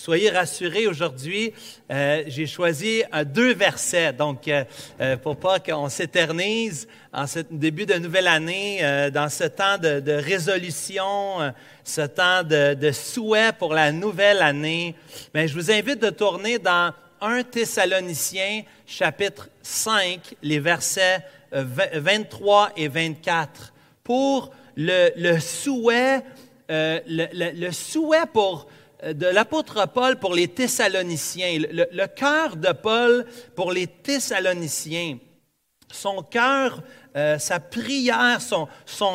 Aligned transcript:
soyez 0.00 0.30
rassurés 0.30 0.86
aujourd'hui, 0.86 1.52
euh, 1.90 2.22
j'ai 2.26 2.46
choisi 2.46 3.02
euh, 3.14 3.24
deux 3.24 3.52
versets. 3.52 4.12
Donc, 4.14 4.48
euh, 4.48 4.64
pour 5.18 5.36
pas 5.36 5.60
qu'on 5.60 5.88
s'éternise 5.88 6.88
en 7.12 7.26
ce 7.26 7.40
début 7.50 7.86
de 7.86 7.94
nouvelle 7.94 8.28
année, 8.28 8.80
dans 9.12 9.28
ce 9.28 9.44
temps 9.44 9.78
de, 9.78 10.12
résolution, 10.12 11.52
ce 11.82 12.02
temps 12.02 12.44
de, 12.44 12.92
souhait 12.92 13.50
pour 13.58 13.74
la 13.74 13.90
nouvelle 13.90 14.42
année, 14.42 14.94
mais 15.34 15.48
je 15.48 15.54
vous 15.54 15.72
invite 15.72 16.00
de 16.00 16.10
tourner 16.10 16.60
dans 16.60 16.92
1 17.20 17.42
Thessaloniciens, 17.42 18.62
chapitre 18.86 19.48
5, 19.60 20.36
les 20.40 20.60
versets 20.60 21.18
euh, 21.52 21.64
23 21.94 22.70
et 22.76 22.86
24, 22.86 23.72
pour 24.04 24.52
le, 24.76 25.40
souhait, 25.40 26.22
le, 26.68 27.70
souhait 27.72 28.26
pour 28.32 28.68
de 29.04 29.26
l'apôtre 29.26 29.86
Paul 29.88 30.18
pour 30.18 30.34
les 30.34 30.48
Thessaloniciens, 30.48 31.58
le, 31.58 32.06
cœur 32.06 32.56
de 32.56 32.72
Paul 32.72 33.26
pour 33.54 33.72
les 33.72 33.86
Thessaloniciens. 33.86 35.18
Son 35.92 36.22
cœur, 36.22 36.82
euh, 37.16 37.38
sa 37.38 37.58
prière, 37.58 38.40
son, 38.40 38.68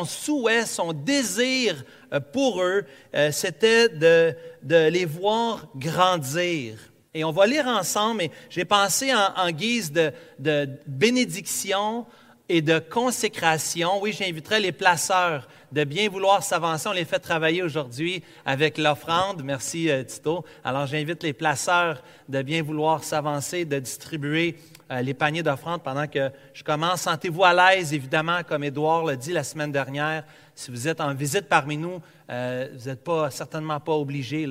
souhait, 0.04 0.66
son 0.66 0.92
désir 0.92 1.84
euh, 2.12 2.20
pour 2.20 2.62
eux, 2.62 2.84
euh, 3.14 3.32
c'était 3.32 3.88
de, 3.88 4.34
les 4.62 5.06
voir 5.06 5.68
grandir. 5.76 6.78
Et 7.14 7.24
on 7.24 7.32
va 7.32 7.46
lire 7.46 7.66
ensemble, 7.66 8.22
et 8.22 8.30
j'ai 8.50 8.66
pensé 8.66 9.14
en, 9.14 9.50
guise 9.50 9.90
de 9.90 10.68
bénédiction 10.86 12.04
et 12.48 12.62
de 12.62 12.78
consécration. 12.78 14.00
Oui, 14.00 14.12
j'inviterai 14.12 14.60
les 14.60 14.72
placeurs 14.72 15.48
de 15.72 15.84
bien 15.84 16.08
vouloir 16.08 16.42
s'avancer. 16.42 16.88
On 16.88 16.92
les 16.92 17.04
fait 17.04 17.18
travailler 17.18 17.62
aujourd'hui 17.62 18.22
avec 18.44 18.78
l'offrande. 18.78 19.42
Merci, 19.44 19.90
euh, 19.90 20.04
Tito. 20.04 20.44
Alors, 20.64 20.86
j'invite 20.86 21.22
les 21.22 21.32
placeurs 21.32 22.02
de 22.28 22.42
bien 22.42 22.62
vouloir 22.62 23.02
s'avancer, 23.02 23.64
de 23.64 23.78
distribuer 23.78 24.56
euh, 24.90 25.02
les 25.02 25.14
paniers 25.14 25.42
d'offrande 25.42 25.82
pendant 25.82 26.06
que 26.06 26.30
je 26.54 26.62
commence. 26.62 27.02
Sentez-vous 27.02 27.42
à 27.42 27.52
l'aise, 27.52 27.92
évidemment, 27.92 28.42
comme 28.46 28.62
Édouard 28.62 29.04
l'a 29.04 29.16
dit 29.16 29.32
la 29.32 29.42
semaine 29.42 29.72
dernière. 29.72 30.24
Si 30.54 30.70
vous 30.70 30.86
êtes 30.86 31.00
en 31.00 31.12
visite 31.12 31.48
parmi 31.48 31.76
nous, 31.76 32.00
euh, 32.30 32.68
vous 32.72 32.88
n'êtes 32.88 33.02
pas, 33.02 33.30
certainement 33.30 33.80
pas 33.80 33.94
obligé. 33.94 34.48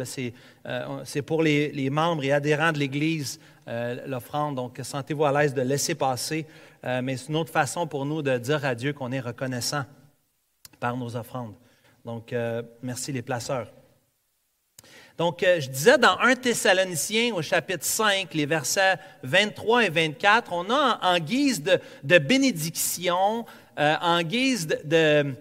euh, 0.65 1.01
c'est 1.05 1.21
pour 1.21 1.41
les, 1.41 1.89
membres 1.89 2.23
et 2.25 2.33
adhérents 2.33 2.73
de 2.73 2.79
l'Église, 2.79 3.39
l'offrande. 4.05 4.55
Donc, 4.55 4.79
sentez-vous 4.83 5.25
à 5.25 5.31
l'aise 5.31 5.53
de 5.53 5.61
laisser 5.61 5.95
passer. 5.95 6.45
Mais 6.83 7.17
c'est 7.17 7.29
une 7.29 7.37
autre 7.37 7.51
façon 7.51 7.87
pour 7.87 8.05
nous 8.05 8.21
de 8.21 8.37
dire 8.37 8.63
à 8.63 8.75
Dieu 8.75 8.93
qu'on 8.93 9.11
est 9.11 9.19
reconnaissant 9.19 9.85
par 10.79 10.95
nos 10.95 11.15
offrandes. 11.15 11.55
Donc, 12.03 12.35
merci 12.83 13.11
les 13.11 13.23
placeurs. 13.23 13.67
Donc, 15.17 15.43
euh, 15.43 15.61
je 15.61 15.69
disais 15.69 15.97
dans 15.97 16.19
1 16.19 16.35
Thessaloniciens 16.35 17.33
au 17.33 17.41
chapitre 17.41 17.85
5, 17.85 18.33
les 18.33 18.45
versets 18.45 18.95
23 19.23 19.85
et 19.85 19.89
24, 19.89 20.51
on 20.51 20.69
a 20.69 20.99
en, 21.01 21.19
guise 21.19 21.63
de, 21.63 22.17
bénédiction, 22.17 23.45
euh, 23.79 23.95
en 24.01 24.21
guise 24.23 24.67
de, 24.67 25.33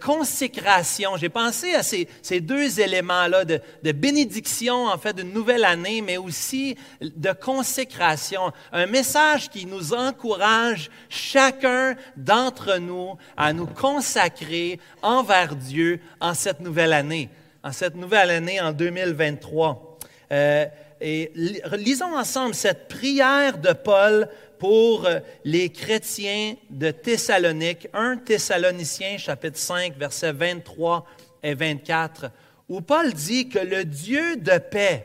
consécration. 0.00 1.16
J'ai 1.16 1.28
pensé 1.28 1.74
à 1.74 1.82
ces, 1.82 2.06
ces 2.22 2.40
deux 2.40 2.78
éléments-là, 2.78 3.44
de 3.44 3.92
bénédiction 3.92 4.86
en 4.86 4.96
fait 4.96 5.16
d'une 5.16 5.32
nouvelle 5.32 5.64
année, 5.64 6.02
mais 6.02 6.18
aussi 6.18 6.76
de 7.00 7.32
consécration. 7.32 8.52
Un 8.70 8.86
message 8.86 9.50
qui 9.50 9.66
nous 9.66 9.92
encourage 9.92 10.88
chacun 11.08 11.96
d'entre 12.16 12.78
nous 12.78 13.16
à 13.36 13.52
nous 13.52 13.66
consacrer 13.66 14.78
envers 15.02 15.56
Dieu 15.56 15.98
en 16.20 16.32
cette 16.32 16.60
nouvelle 16.60 16.92
année 16.92 17.28
en 17.66 17.72
cette 17.72 17.96
nouvelle 17.96 18.30
année 18.30 18.60
en 18.60 18.70
2023. 18.70 19.98
Euh, 20.30 20.66
et 21.00 21.32
li- 21.34 21.60
lisons 21.78 22.16
ensemble 22.16 22.54
cette 22.54 22.86
prière 22.86 23.58
de 23.58 23.72
Paul 23.72 24.28
pour 24.56 25.04
euh, 25.04 25.18
les 25.44 25.70
chrétiens 25.70 26.54
de 26.70 26.92
Thessalonique, 26.92 27.88
1 27.92 28.18
Thessaloniciens 28.18 29.18
chapitre 29.18 29.58
5 29.58 29.96
versets 29.98 30.30
23 30.32 31.06
et 31.42 31.54
24, 31.54 32.30
où 32.68 32.80
Paul 32.82 33.12
dit 33.12 33.48
que 33.48 33.58
le 33.58 33.84
Dieu 33.84 34.36
de 34.36 34.58
paix, 34.58 35.04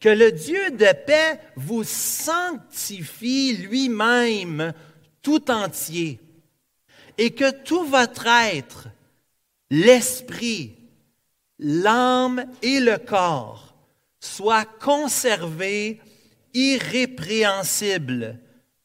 que 0.00 0.08
le 0.08 0.32
Dieu 0.32 0.70
de 0.70 0.92
paix 1.06 1.38
vous 1.56 1.84
sanctifie 1.84 3.58
lui-même 3.58 4.72
tout 5.20 5.50
entier, 5.50 6.20
et 7.18 7.32
que 7.32 7.50
tout 7.50 7.84
votre 7.84 8.26
être, 8.26 8.88
l'esprit, 9.70 10.74
l'âme 11.58 12.46
et 12.62 12.80
le 12.80 12.98
corps 12.98 13.74
soient 14.20 14.64
conservés 14.64 16.00
irrépréhensibles 16.54 18.38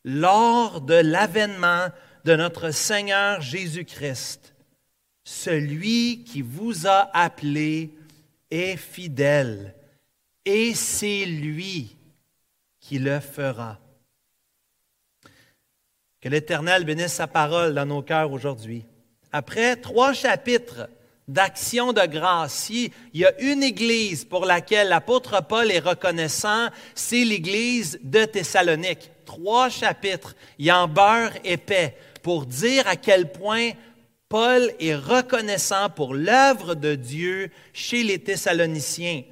lors 0.04 0.82
de 0.82 0.96
l'avènement 0.96 1.88
de 2.26 2.36
notre 2.36 2.72
Seigneur 2.72 3.42
Jésus-Christ. 3.42 4.54
Celui 5.24 6.24
qui 6.24 6.42
vous 6.42 6.88
a 6.88 7.10
appelé 7.14 7.96
est 8.50 8.78
fidèle 8.78 9.76
et 10.46 10.74
c'est 10.74 11.26
lui 11.26 11.96
qui 12.80 13.00
le 13.00 13.20
fera. 13.20 13.80
Que 16.20 16.30
l'Éternel 16.30 16.84
bénisse 16.84 17.14
sa 17.14 17.28
parole 17.28 17.74
dans 17.74 17.86
nos 17.86 18.02
cœurs 18.02 18.32
aujourd'hui. 18.32 18.86
Après 19.32 19.76
trois 19.76 20.14
chapitres 20.14 20.90
d'action 21.28 21.94
de 21.94 22.06
grâce, 22.06 22.54
s'il 22.54 22.92
y 23.14 23.26
a 23.26 23.40
une 23.40 23.64
église 23.64 24.26
pour 24.26 24.46
laquelle 24.46 24.90
l'apôtre 24.90 25.42
Paul 25.48 25.72
est 25.72 25.80
reconnaissant, 25.80 26.68
c'est 26.96 27.24
l'église 27.24 28.00
de 28.04 28.26
Thessalonique. 28.26 29.12
Trois 29.26 29.70
chapitres, 29.70 30.36
il 30.60 30.66
y 30.66 30.72
en 30.72 30.88
beurre 30.88 31.32
épais 31.44 31.96
pour 32.22 32.46
dire 32.46 32.88
à 32.88 32.96
quel 32.96 33.32
point 33.32 33.72
Paul 34.30 34.72
est 34.80 34.96
reconnaissant 34.96 35.90
pour 35.90 36.14
l'œuvre 36.14 36.76
de 36.76 36.96
Dieu 36.96 37.50
chez 37.74 38.04
les 38.04 38.20
Thessaloniciens. 38.20 39.24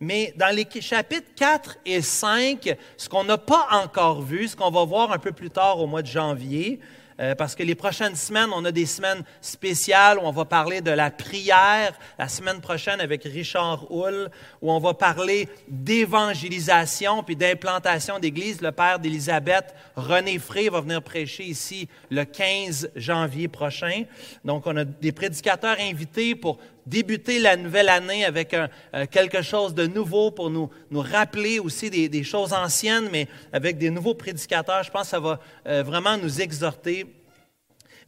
Mais 0.00 0.34
dans 0.36 0.54
les 0.54 0.66
chapitres 0.80 1.30
4 1.36 1.78
et 1.86 2.02
5, 2.02 2.76
ce 2.96 3.08
qu'on 3.08 3.24
n'a 3.24 3.38
pas 3.38 3.66
encore 3.72 4.22
vu, 4.22 4.48
ce 4.48 4.56
qu'on 4.56 4.70
va 4.70 4.84
voir 4.84 5.12
un 5.12 5.18
peu 5.18 5.32
plus 5.32 5.50
tard 5.50 5.80
au 5.80 5.86
mois 5.86 6.02
de 6.02 6.06
janvier, 6.06 6.80
euh, 7.18 7.34
parce 7.34 7.54
que 7.54 7.62
les 7.62 7.74
prochaines 7.74 8.14
semaines, 8.14 8.50
on 8.54 8.64
a 8.64 8.72
des 8.72 8.86
semaines 8.86 9.22
spéciales 9.40 10.18
où 10.18 10.22
on 10.22 10.30
va 10.32 10.44
parler 10.44 10.80
de 10.80 10.90
la 10.90 11.10
prière, 11.10 11.92
la 12.18 12.28
semaine 12.28 12.60
prochaine 12.60 13.00
avec 13.00 13.24
Richard 13.24 13.90
Hull, 13.90 14.30
où 14.60 14.70
on 14.70 14.78
va 14.78 14.94
parler 14.94 15.48
d'évangélisation 15.68 17.22
puis 17.22 17.36
d'implantation 17.36 18.18
d'église. 18.18 18.60
Le 18.60 18.72
père 18.72 18.98
d'Élisabeth, 18.98 19.74
René 19.96 20.38
Fré, 20.38 20.68
va 20.68 20.80
venir 20.80 21.02
prêcher 21.02 21.44
ici 21.44 21.88
le 22.10 22.24
15 22.24 22.90
janvier 22.96 23.48
prochain. 23.48 24.04
Donc, 24.44 24.66
on 24.66 24.76
a 24.76 24.84
des 24.84 25.12
prédicateurs 25.12 25.76
invités 25.80 26.34
pour 26.34 26.58
débuter 26.86 27.40
la 27.40 27.56
nouvelle 27.56 27.88
année 27.88 28.24
avec 28.24 28.54
euh, 28.54 28.68
quelque 29.10 29.42
chose 29.42 29.74
de 29.74 29.86
nouveau 29.86 30.30
pour 30.30 30.50
nous, 30.50 30.70
rappeler 30.92 31.58
aussi 31.58 31.90
des, 31.90 32.08
des 32.08 32.24
choses 32.24 32.52
anciennes, 32.52 33.08
mais 33.10 33.28
avec 33.52 33.76
des 33.76 33.90
nouveaux 33.90 34.14
prédicateurs. 34.14 34.82
Je 34.82 34.90
pense 34.90 35.02
que 35.02 35.08
ça 35.08 35.20
va 35.20 35.40
euh, 35.66 35.82
vraiment 35.82 36.16
nous 36.16 36.40
exhorter. 36.40 37.06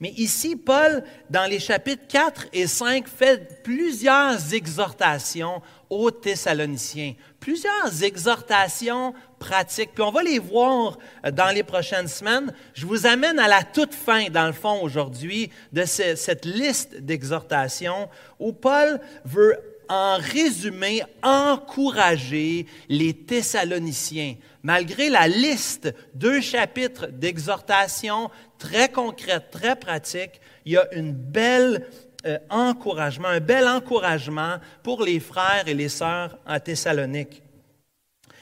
Mais 0.01 0.11
ici, 0.11 0.55
Paul, 0.55 1.03
dans 1.29 1.51
les 1.51 1.59
chapitres 1.59 2.07
4 2.09 2.47
et 2.53 2.69
5, 2.69 3.09
fait 3.09 3.63
plusieurs 3.65 4.55
exhortations 4.55 5.61
aux 5.91 6.13
Thessaloniciens, 6.13 7.15
plusieurs 7.41 8.05
exhortations 8.05 9.13
pratiques. 9.39 9.91
Puis 9.95 10.03
on 10.03 10.11
va 10.11 10.23
les 10.23 10.39
voir 10.39 10.99
euh, 11.25 11.31
dans 11.31 11.55
les 11.55 11.63
prochaines 11.63 12.09
semaines. 12.09 12.53
Je 12.75 12.87
vous 12.87 13.07
amène 13.07 13.39
à 13.39 13.49
la 13.49 13.63
toute 13.63 13.95
fin, 13.95 14.29
dans 14.31 14.47
le 14.47 14.53
fond, 14.53 14.81
aujourd'hui, 14.83 15.51
de 15.73 15.85
ce- 15.85 16.15
cette 16.17 16.45
liste 16.45 16.97
d'exhortations 17.01 18.09
où 18.39 18.53
Paul 18.53 19.01
veut 19.25 19.57
en 19.91 20.19
résumé, 20.19 21.03
encourager 21.23 22.67
les 22.89 23.15
Thessaloniciens. 23.15 24.35
Malgré 24.63 25.09
la 25.09 25.29
liste, 25.29 25.95
deux 26.15 26.41
chapitres 26.41 27.07
d'exhortation 27.07 28.31
très 28.59 28.91
concrètes, 28.91 29.51
très 29.51 29.77
pratiques, 29.77 30.41
il 30.67 30.73
y 30.73 30.77
a 30.77 30.93
une 30.95 31.13
belle 31.13 31.87
euh, 32.27 32.37
encouragement, 32.51 33.29
un 33.29 33.41
bel 33.41 33.67
encouragement 33.67 34.57
pour 34.83 35.03
les 35.03 35.21
frères 35.21 35.65
et 35.67 35.75
les 35.75 35.89
sœurs 35.89 36.37
à 36.45 36.61
Thessalonique. 36.61 37.43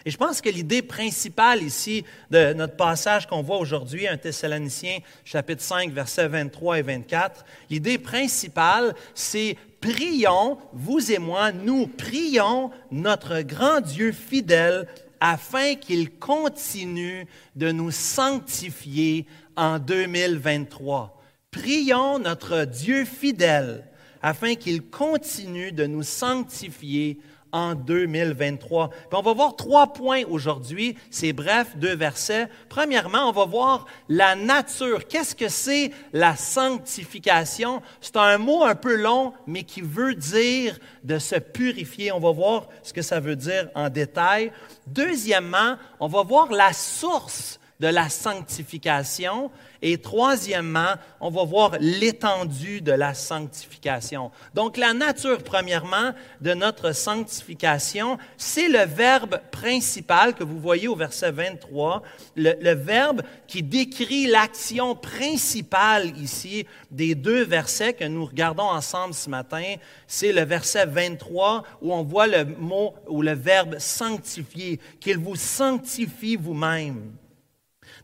Et 0.06 0.10
je 0.12 0.16
pense 0.16 0.40
que 0.40 0.48
l'idée 0.48 0.82
principale 0.82 1.64
ici 1.64 2.04
de 2.30 2.52
notre 2.52 2.76
passage 2.76 3.26
qu'on 3.26 3.42
voit 3.42 3.58
aujourd'hui, 3.58 4.06
un 4.06 4.16
Thessaloniciens 4.16 5.00
chapitre 5.24 5.62
5, 5.62 5.90
versets 5.90 6.28
23 6.28 6.78
et 6.78 6.82
24, 6.82 7.44
l'idée 7.70 7.98
principale, 7.98 8.94
c'est 9.16 9.56
prions, 9.80 10.58
vous 10.72 11.10
et 11.10 11.18
moi, 11.18 11.50
nous 11.50 11.88
prions 11.88 12.70
notre 12.92 13.40
grand 13.40 13.80
Dieu 13.80 14.12
fidèle 14.12 14.86
afin 15.18 15.74
qu'il 15.74 16.12
continue 16.12 17.26
de 17.56 17.72
nous 17.72 17.90
sanctifier 17.90 19.26
en 19.56 19.80
2023. 19.80 21.20
Prions 21.50 22.20
notre 22.20 22.64
Dieu 22.64 23.04
fidèle 23.04 23.82
afin 24.22 24.54
qu'il 24.54 24.82
continue 24.82 25.72
de 25.72 25.86
nous 25.86 26.04
sanctifier 26.04 27.18
en 27.52 27.74
2023. 27.74 28.90
Puis 28.90 28.98
on 29.12 29.22
va 29.22 29.32
voir 29.32 29.56
trois 29.56 29.92
points 29.92 30.22
aujourd'hui. 30.28 30.96
C'est 31.10 31.32
bref, 31.32 31.76
deux 31.76 31.94
versets. 31.94 32.48
Premièrement, 32.68 33.28
on 33.28 33.32
va 33.32 33.44
voir 33.44 33.86
la 34.08 34.34
nature. 34.34 35.06
Qu'est-ce 35.06 35.34
que 35.34 35.48
c'est 35.48 35.90
la 36.12 36.36
sanctification? 36.36 37.82
C'est 38.00 38.16
un 38.16 38.38
mot 38.38 38.64
un 38.64 38.74
peu 38.74 38.96
long, 38.96 39.32
mais 39.46 39.64
qui 39.64 39.80
veut 39.80 40.14
dire 40.14 40.78
de 41.04 41.18
se 41.18 41.36
purifier. 41.36 42.12
On 42.12 42.20
va 42.20 42.32
voir 42.32 42.68
ce 42.82 42.92
que 42.92 43.02
ça 43.02 43.20
veut 43.20 43.36
dire 43.36 43.68
en 43.74 43.88
détail. 43.88 44.52
Deuxièmement, 44.86 45.76
on 46.00 46.08
va 46.08 46.22
voir 46.22 46.52
la 46.52 46.72
source 46.72 47.58
de 47.80 47.88
la 47.88 48.08
sanctification. 48.08 49.50
Et 49.82 49.98
troisièmement, 49.98 50.94
on 51.20 51.30
va 51.30 51.44
voir 51.44 51.72
l'étendue 51.78 52.80
de 52.80 52.92
la 52.92 53.12
sanctification. 53.14 54.30
Donc 54.54 54.78
la 54.78 54.94
nature, 54.94 55.42
premièrement, 55.42 56.12
de 56.40 56.54
notre 56.54 56.92
sanctification, 56.92 58.18
c'est 58.38 58.68
le 58.68 58.84
verbe 58.86 59.40
principal 59.50 60.34
que 60.34 60.44
vous 60.44 60.58
voyez 60.58 60.88
au 60.88 60.96
verset 60.96 61.30
23, 61.30 62.02
le, 62.36 62.74
verbe 62.74 63.22
qui 63.46 63.62
décrit 63.62 64.26
l'action 64.26 64.94
principale 64.94 66.16
ici 66.18 66.66
des 66.90 67.14
deux 67.14 67.44
versets 67.44 67.92
que 67.92 68.04
nous 68.04 68.24
regardons 68.24 68.64
ensemble 68.64 69.14
ce 69.14 69.28
matin. 69.28 69.74
C'est 70.06 70.32
le 70.32 70.42
verset 70.42 70.86
23 70.86 71.64
où 71.82 71.92
on 71.92 72.02
voit 72.02 72.26
le 72.26 72.44
mot 72.44 72.94
ou 73.08 73.22
le 73.22 73.32
verbe 73.32 73.78
sanctifier, 73.78 74.80
qu'il 75.00 75.18
vous 75.18 75.36
sanctifie 75.36 76.36
vous-même. 76.36 77.12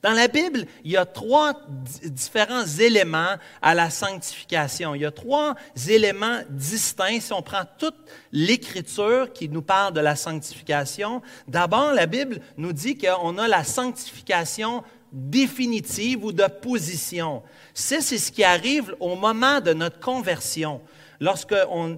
Dans 0.02 0.12
la 0.12 0.26
Bible, 0.26 0.66
il 0.84 0.90
y 0.90 0.96
a 0.96 1.06
trois 1.06 1.54
différents 2.02 2.66
éléments 2.66 3.36
à 3.60 3.74
la 3.74 3.88
sanctification. 3.88 4.96
Il 4.96 5.02
y 5.02 5.06
a 5.06 5.12
trois 5.12 5.54
éléments 5.88 6.40
distincts. 6.50 7.20
Si 7.20 7.32
on 7.32 7.40
prend 7.42 7.62
toute 7.78 7.94
l'Écriture 8.32 9.32
qui 9.32 9.48
nous 9.48 9.62
parle 9.62 9.94
de 9.94 10.00
la 10.00 10.16
sanctification, 10.16 11.22
d'abord, 11.46 11.92
la 11.92 12.06
Bible 12.06 12.40
nous 12.56 12.72
dit 12.72 12.98
qu'on 12.98 13.38
a 13.38 13.46
la 13.46 13.62
sanctification 13.62 14.82
définitive 15.12 16.24
ou 16.24 16.32
de 16.32 16.46
position. 16.46 17.42
C'est 17.72 18.00
ce 18.00 18.32
qui 18.32 18.42
arrive 18.42 18.96
au 18.98 19.14
moment 19.14 19.60
de 19.60 19.72
notre 19.72 20.00
conversion. 20.00 20.80
Lorsqu'on 21.20 21.96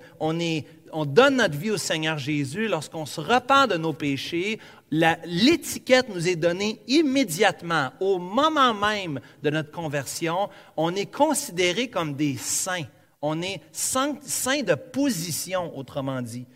on 0.94 1.04
donne 1.06 1.36
notre 1.36 1.56
vie 1.56 1.70
au 1.70 1.78
Seigneur 1.78 2.18
Jésus, 2.18 2.68
lorsqu'on 2.68 3.06
se 3.06 3.20
repent 3.20 3.66
de 3.68 3.76
nos 3.76 3.94
péchés, 3.94 4.60
l'étiquette 4.90 6.08
nous 6.08 6.28
est 6.28 6.36
donnée 6.36 6.80
immédiatement, 6.86 7.90
au 8.00 8.18
moment 8.18 8.74
même 8.74 9.20
de 9.42 9.50
notre 9.50 9.70
conversion. 9.70 10.48
On 10.76 10.94
est 10.94 11.12
considéré 11.12 11.88
comme 11.88 12.14
des 12.14 12.36
saints. 12.36 12.86
On 13.20 13.40
est 13.42 13.60
saints 13.72 14.62
de 14.62 14.74
position, 14.74 15.76
autrement 15.76 16.22
dit. 16.22 16.46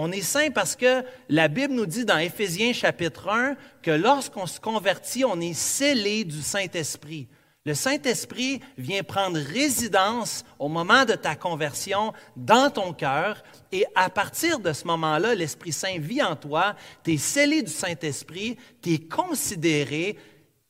On 0.00 0.12
est 0.12 0.22
saints 0.22 0.50
parce 0.50 0.76
que 0.76 1.02
la 1.28 1.48
Bible 1.48 1.74
nous 1.74 1.86
dit 1.86 2.04
dans 2.04 2.18
Éphésiens 2.18 2.72
chapitre 2.72 3.28
1 3.28 3.56
que 3.82 3.90
lorsqu'on 3.90 4.46
se 4.46 4.60
convertit, 4.60 5.24
on 5.24 5.40
est 5.40 5.54
scellé 5.54 6.24
du 6.24 6.40
Saint-Esprit. 6.40 7.26
Le 7.68 7.74
Saint-Esprit 7.74 8.62
vient 8.78 9.02
prendre 9.02 9.38
résidence 9.38 10.42
au 10.58 10.68
moment 10.68 11.04
de 11.04 11.12
ta 11.12 11.36
conversion 11.36 12.14
dans 12.34 12.70
ton 12.70 12.94
cœur 12.94 13.44
et 13.72 13.84
à 13.94 14.08
partir 14.08 14.58
de 14.58 14.72
ce 14.72 14.86
moment-là, 14.86 15.34
l'Esprit 15.34 15.72
Saint 15.72 15.98
vit 15.98 16.22
en 16.22 16.34
toi, 16.34 16.76
tu 17.04 17.12
es 17.12 17.16
scellé 17.18 17.60
du 17.60 17.70
Saint-Esprit, 17.70 18.56
tu 18.80 18.94
es 18.94 18.98
considéré 18.98 20.16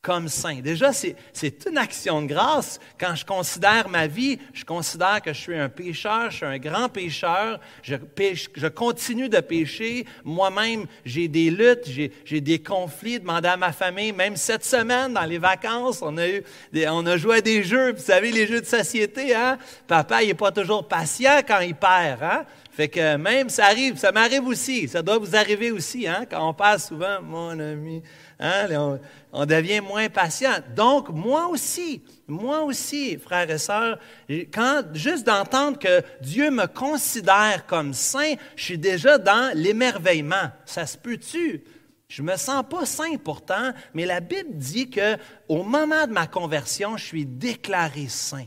comme 0.00 0.28
saint. 0.28 0.60
Déjà, 0.60 0.92
c'est 0.92 1.66
une 1.68 1.76
action 1.76 2.22
de 2.22 2.28
grâce. 2.28 2.78
Quand 3.00 3.14
je 3.16 3.24
considère 3.24 3.88
ma 3.88 4.06
vie, 4.06 4.38
je 4.52 4.64
considère 4.64 5.20
que 5.20 5.32
je 5.32 5.38
suis 5.38 5.56
un 5.56 5.68
pécheur, 5.68 6.30
je 6.30 6.36
suis 6.36 6.46
un 6.46 6.58
grand 6.58 6.88
pécheur, 6.88 7.58
je, 7.82 7.96
pêche, 7.96 8.48
je 8.54 8.68
continue 8.68 9.28
de 9.28 9.40
pécher. 9.40 10.06
Moi-même, 10.24 10.86
j'ai 11.04 11.26
des 11.26 11.50
luttes, 11.50 11.86
j'ai 11.86 12.40
des 12.40 12.62
conflits, 12.62 13.18
demandé 13.18 13.48
à 13.48 13.56
ma 13.56 13.72
famille. 13.72 14.12
Même 14.12 14.36
cette 14.36 14.64
semaine, 14.64 15.14
dans 15.14 15.24
les 15.24 15.38
vacances, 15.38 16.00
on 16.00 16.16
a, 16.16 16.28
eu 16.28 16.44
on 16.88 17.04
a 17.06 17.16
joué 17.16 17.38
à 17.38 17.40
des 17.40 17.64
jeux. 17.64 17.92
Vous 17.92 18.02
savez, 18.02 18.30
les 18.30 18.46
jeux 18.46 18.60
de 18.60 18.66
société, 18.66 19.34
hein? 19.34 19.58
Papa, 19.86 20.22
il 20.22 20.28
n'est 20.28 20.34
pas 20.34 20.52
toujours 20.52 20.86
patient 20.86 21.40
quand 21.46 21.60
il 21.60 21.74
perd, 21.74 22.22
hein? 22.22 22.44
Fait 22.78 22.88
que 22.88 23.16
même, 23.16 23.48
ça 23.48 23.66
arrive, 23.66 23.98
ça 23.98 24.12
m'arrive 24.12 24.46
aussi, 24.46 24.86
ça 24.86 25.02
doit 25.02 25.18
vous 25.18 25.34
arriver 25.34 25.72
aussi, 25.72 26.06
hein? 26.06 26.24
Quand 26.30 26.48
on 26.48 26.54
passe 26.54 26.86
souvent, 26.86 27.20
mon 27.20 27.58
ami, 27.58 28.04
Hein, 28.40 29.00
on, 29.32 29.46
devient 29.46 29.80
moins 29.80 30.08
patient. 30.08 30.52
Donc, 30.76 31.08
moi 31.08 31.48
aussi, 31.48 32.02
moi 32.28 32.62
aussi, 32.62 33.18
frères 33.18 33.50
et 33.50 33.58
sœurs, 33.58 33.98
quand, 34.28 34.84
juste 34.94 35.26
d'entendre 35.26 35.76
que 35.76 36.02
Dieu 36.20 36.50
me 36.50 36.66
considère 36.66 37.66
comme 37.66 37.94
saint, 37.94 38.34
je 38.54 38.62
suis 38.62 38.78
déjà 38.78 39.18
dans 39.18 39.52
l'émerveillement. 39.56 40.52
Ça 40.64 40.86
se 40.86 40.96
peut-tu? 40.96 41.64
Je 42.06 42.22
me 42.22 42.36
sens 42.36 42.62
pas 42.70 42.86
saint 42.86 43.16
pourtant, 43.22 43.72
mais 43.92 44.06
la 44.06 44.20
Bible 44.20 44.50
dit 44.52 44.88
que 44.88 45.16
au 45.48 45.64
moment 45.64 46.06
de 46.06 46.12
ma 46.12 46.28
conversion, 46.28 46.96
je 46.96 47.04
suis 47.04 47.26
déclaré 47.26 48.06
saint. 48.08 48.46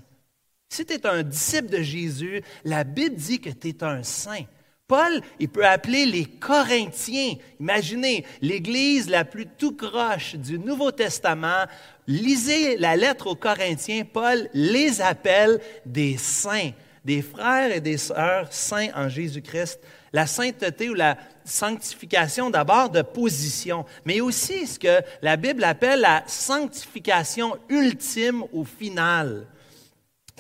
Si 0.72 0.86
tu 0.86 0.94
es 0.94 1.06
un 1.06 1.22
disciple 1.22 1.68
de 1.68 1.82
Jésus, 1.82 2.42
la 2.64 2.86
Bible 2.86 3.18
dit 3.18 3.42
que 3.42 3.50
tu 3.50 3.68
es 3.68 3.84
un 3.84 4.04
saint. 4.04 4.46
Paul, 4.88 5.22
il 5.38 5.50
peut 5.50 5.66
appeler 5.66 6.06
les 6.06 6.24
Corinthiens. 6.24 7.34
Imaginez, 7.60 8.26
l'Église 8.42 9.10
la 9.10 9.26
plus 9.26 9.48
tout 9.48 9.76
croche 9.76 10.36
du 10.36 10.58
Nouveau 10.58 10.92
Testament. 10.92 11.66
Lisez 12.08 12.78
la 12.78 12.96
lettre 12.96 13.28
aux 13.28 13.36
Corinthiens. 13.36 14.06
Paul 14.06 14.48
les 14.54 15.02
appelle 15.02 15.60
des 15.86 16.16
saints, 16.16 16.72
des 17.04 17.22
frères 17.22 17.76
et 17.76 17.82
des 17.82 17.98
sœurs 17.98 18.54
saints 18.54 18.92
en 18.96 19.10
Jésus-Christ. 19.10 19.78
La 20.14 20.26
sainteté 20.26 20.90
ou 20.90 20.94
la 20.94 21.18
sanctification 21.44 22.50
d'abord 22.50 22.90
de 22.90 23.02
position, 23.02 23.86
mais 24.06 24.22
aussi 24.22 24.68
ce 24.68 24.80
que 24.80 25.02
la 25.22 25.36
Bible 25.36 25.66
appelle 25.66 26.00
la 26.00 26.24
sanctification 26.28 27.58
ultime 27.68 28.46
ou 28.54 28.64
finale. 28.64 29.48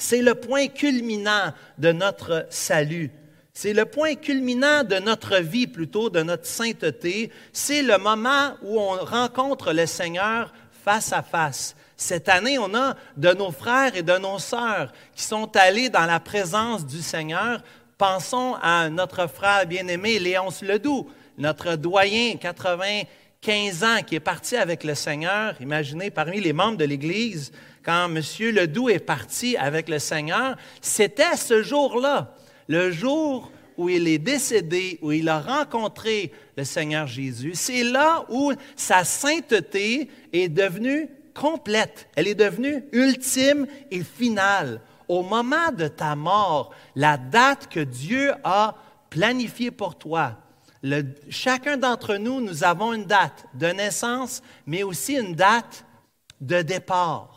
C'est 0.01 0.23
le 0.23 0.33
point 0.33 0.65
culminant 0.65 1.53
de 1.77 1.91
notre 1.91 2.47
salut. 2.49 3.11
C'est 3.53 3.71
le 3.71 3.85
point 3.85 4.15
culminant 4.15 4.83
de 4.83 4.95
notre 4.95 5.37
vie, 5.37 5.67
plutôt 5.67 6.09
de 6.09 6.23
notre 6.23 6.47
sainteté. 6.47 7.31
C'est 7.53 7.83
le 7.83 7.99
moment 7.99 8.55
où 8.63 8.79
on 8.79 8.97
rencontre 9.05 9.73
le 9.73 9.85
Seigneur 9.85 10.55
face 10.83 11.13
à 11.13 11.21
face. 11.21 11.75
Cette 11.95 12.29
année, 12.29 12.57
on 12.57 12.73
a 12.73 12.95
de 13.15 13.31
nos 13.33 13.51
frères 13.51 13.95
et 13.95 14.01
de 14.01 14.17
nos 14.17 14.39
sœurs 14.39 14.91
qui 15.13 15.21
sont 15.21 15.55
allés 15.55 15.89
dans 15.89 16.07
la 16.07 16.19
présence 16.19 16.83
du 16.83 17.03
Seigneur. 17.03 17.61
Pensons 17.99 18.55
à 18.59 18.89
notre 18.89 19.27
frère 19.27 19.67
bien-aimé 19.67 20.17
Léonce 20.17 20.63
Ledoux, 20.63 21.11
notre 21.37 21.75
doyen, 21.75 22.37
95 22.37 23.83
ans, 23.83 24.01
qui 24.03 24.15
est 24.15 24.19
parti 24.19 24.57
avec 24.57 24.83
le 24.83 24.95
Seigneur. 24.95 25.53
Imaginez, 25.61 26.09
parmi 26.09 26.41
les 26.41 26.53
membres 26.53 26.77
de 26.77 26.85
l'Église, 26.85 27.51
quand 27.83 28.05
M. 28.05 28.21
Ledoux 28.39 28.89
est 28.89 28.99
parti 28.99 29.57
avec 29.57 29.89
le 29.89 29.99
Seigneur, 29.99 30.55
c'était 30.81 31.35
ce 31.35 31.61
jour-là 31.63 32.35
le 32.67 32.89
jour 32.89 33.51
où 33.77 33.89
il 33.89 34.07
est 34.07 34.17
décédé, 34.17 34.97
où 35.01 35.11
il 35.11 35.27
a 35.27 35.39
rencontré 35.39 36.31
le 36.55 36.63
Seigneur 36.63 37.07
Jésus, 37.07 37.51
c'est 37.55 37.83
là 37.83 38.25
où 38.29 38.53
sa 38.75 39.03
sainteté 39.03 40.09
est 40.31 40.49
devenue 40.49 41.09
complète, 41.33 42.07
elle 42.15 42.27
est 42.27 42.35
devenue 42.35 42.83
ultime 42.91 43.67
et 43.89 44.03
finale. 44.03 44.81
Au 45.07 45.23
moment 45.23 45.71
de 45.75 45.87
ta 45.87 46.15
mort, 46.15 46.73
la 46.95 47.17
date 47.17 47.67
que 47.67 47.81
Dieu 47.81 48.31
a 48.43 48.75
planifiée 49.09 49.71
pour 49.71 49.97
toi, 49.97 50.37
chacun 51.29 51.75
d'entre 51.75 52.15
nous, 52.15 52.39
nous 52.39 52.63
avons 52.63 52.93
une 52.93 53.05
date 53.05 53.45
de 53.53 53.67
naissance, 53.67 54.41
mais 54.65 54.83
aussi 54.83 55.15
une 55.15 55.35
date 55.35 55.85
de 56.39 56.61
départ. 56.61 57.30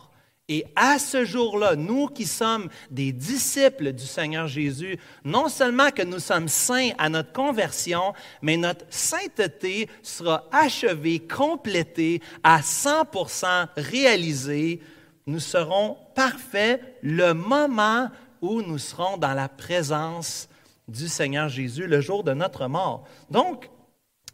Et 0.48 0.66
à 0.76 0.98
ce 0.98 1.24
jour-là, 1.24 1.74
nous 1.74 2.06
qui 2.08 2.26
sommes 2.26 2.68
des 2.90 3.12
disciples 3.12 3.92
du 3.92 4.04
Seigneur 4.04 4.46
Jésus, 4.46 4.98
non 5.24 5.48
seulement 5.48 5.90
que 5.90 6.02
nous 6.02 6.18
sommes 6.18 6.48
saints 6.48 6.90
à 6.98 7.08
notre 7.08 7.32
conversion, 7.32 8.12
mais 8.42 8.58
notre 8.58 8.84
sainteté 8.90 9.88
sera 10.02 10.46
achevée, 10.52 11.18
complétée, 11.18 12.20
à 12.42 12.60
100% 12.60 13.68
réalisée. 13.78 14.80
Nous 15.26 15.40
serons 15.40 15.96
parfaits 16.14 16.82
le 17.02 17.32
moment 17.32 18.10
où 18.42 18.60
nous 18.60 18.78
serons 18.78 19.16
dans 19.16 19.32
la 19.32 19.48
présence 19.48 20.50
du 20.86 21.08
Seigneur 21.08 21.48
Jésus, 21.48 21.86
le 21.86 22.02
jour 22.02 22.22
de 22.22 22.34
notre 22.34 22.68
mort. 22.68 23.04
Donc, 23.30 23.70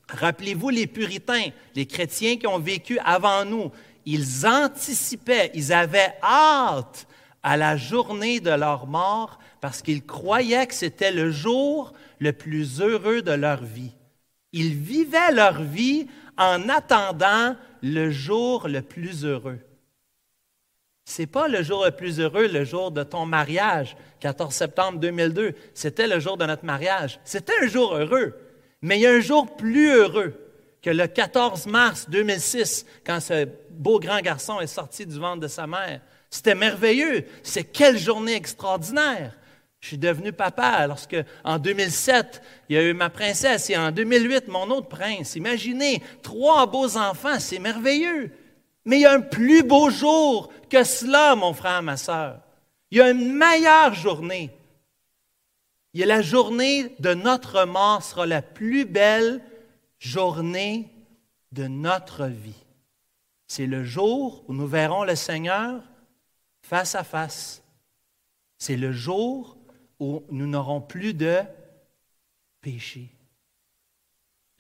rappelez-vous 0.09 0.71
les 0.71 0.89
puritains, 0.89 1.51
les 1.77 1.87
chrétiens 1.87 2.37
qui 2.37 2.49
ont 2.49 2.59
vécu 2.59 2.99
avant 3.05 3.45
nous, 3.45 3.71
ils 4.13 4.45
anticipaient, 4.45 5.53
ils 5.55 5.73
avaient 5.73 6.15
hâte 6.21 7.07
à 7.45 7.57
la 7.57 7.77
journée 7.77 8.41
de 8.41 8.51
leur 8.51 8.89
mort 8.89 9.39
parce 9.61 9.83
qu'ils 9.83 10.05
croyaient 10.05 10.67
que 10.67 10.75
c'était 10.75 11.13
le 11.13 11.31
jour 11.31 11.93
le 12.19 12.33
plus 12.33 12.81
heureux 12.81 13.23
de 13.23 13.31
leur 13.31 13.63
vie. 13.63 13.93
Ils 14.53 14.75
vivaient 14.75 15.33
leur 15.33 15.63
vie 15.63 16.09
en 16.37 16.69
attendant 16.69 17.55
le 17.83 18.11
jour 18.11 18.67
le 18.67 18.83
plus 18.83 19.25
heureux. 19.25 19.61
C'est 21.05 21.27
pas 21.27 21.47
le 21.47 21.63
jour 21.63 21.85
le 21.85 21.93
plus 21.93 22.19
heureux, 22.19 22.49
le 22.49 22.65
jour 22.65 22.91
de 22.91 23.05
ton 23.05 23.27
mariage, 23.27 23.97
14 24.19 24.53
septembre 24.53 24.99
2002. 24.99 25.55
C'était 25.73 26.09
le 26.09 26.19
jour 26.19 26.37
de 26.37 26.47
notre 26.47 26.65
mariage. 26.65 27.21
C'était 27.25 27.53
un 27.63 27.69
jour 27.69 27.95
heureux. 27.95 28.35
Mais 28.83 28.99
il 28.99 29.03
y 29.03 29.07
a 29.07 29.13
un 29.13 29.21
jour 29.21 29.57
plus 29.57 29.89
heureux 29.89 30.35
que 30.83 30.91
le 30.91 31.07
14 31.07 31.67
mars 31.67 32.09
2006, 32.09 32.87
quand 33.05 33.21
ce 33.21 33.47
beau 33.81 33.99
grand 33.99 34.21
garçon 34.21 34.61
est 34.61 34.67
sorti 34.67 35.07
du 35.07 35.19
ventre 35.19 35.41
de 35.41 35.49
sa 35.49 35.67
mère. 35.67 36.01
C'était 36.29 36.55
merveilleux. 36.55 37.25
C'est 37.43 37.65
quelle 37.65 37.99
journée 37.99 38.35
extraordinaire. 38.35 39.37
Je 39.81 39.89
suis 39.89 39.99
devenu 39.99 40.33
papa 40.33 40.87
lorsque, 40.87 41.17
en 41.43 41.59
2007, 41.59 42.43
il 42.69 42.77
y 42.77 42.79
a 42.79 42.83
eu 42.83 42.93
ma 42.93 43.09
princesse 43.09 43.71
et 43.71 43.79
en 43.79 43.91
2008, 43.91 44.49
mon 44.49 44.71
autre 44.71 44.89
prince. 44.89 45.35
Imaginez, 45.37 46.03
trois 46.23 46.67
beaux 46.67 46.99
enfants, 46.99 47.41
c'est 47.41 47.59
merveilleux. 47.59 48.31
Mais 48.85 48.99
il 48.99 49.03
y 49.03 49.07
a 49.07 49.15
un 49.15 49.21
plus 49.21 49.63
beau 49.63 49.89
jour 49.89 50.53
que 50.69 50.85
cela, 50.85 51.35
mon 51.35 51.55
frère, 51.55 51.83
ma 51.83 51.97
sœur. 51.97 52.41
Il 52.91 52.99
y 52.99 53.01
a 53.01 53.11
une 53.11 53.33
meilleure 53.33 53.95
journée. 53.95 54.51
Il 55.95 56.01
y 56.01 56.03
a 56.03 56.07
la 56.07 56.23
journée 56.23 56.95
de 56.99 57.15
notre 57.15 57.65
mort 57.65 58.03
sera 58.03 58.27
la 58.27 58.43
plus 58.43 58.85
belle 58.85 59.41
journée 59.99 60.91
de 61.53 61.67
notre 61.67 62.27
vie. 62.27 62.60
C'est 63.51 63.67
le 63.67 63.83
jour 63.83 64.45
où 64.47 64.55
nous 64.55 64.69
verrons 64.69 65.03
le 65.03 65.17
Seigneur 65.17 65.83
face 66.63 66.95
à 66.95 67.03
face. 67.03 67.65
C'est 68.59 68.77
le 68.77 68.93
jour 68.93 69.57
où 69.99 70.23
nous 70.31 70.47
n'aurons 70.47 70.81
plus 70.81 71.15
de 71.15 71.41
péché 72.61 73.11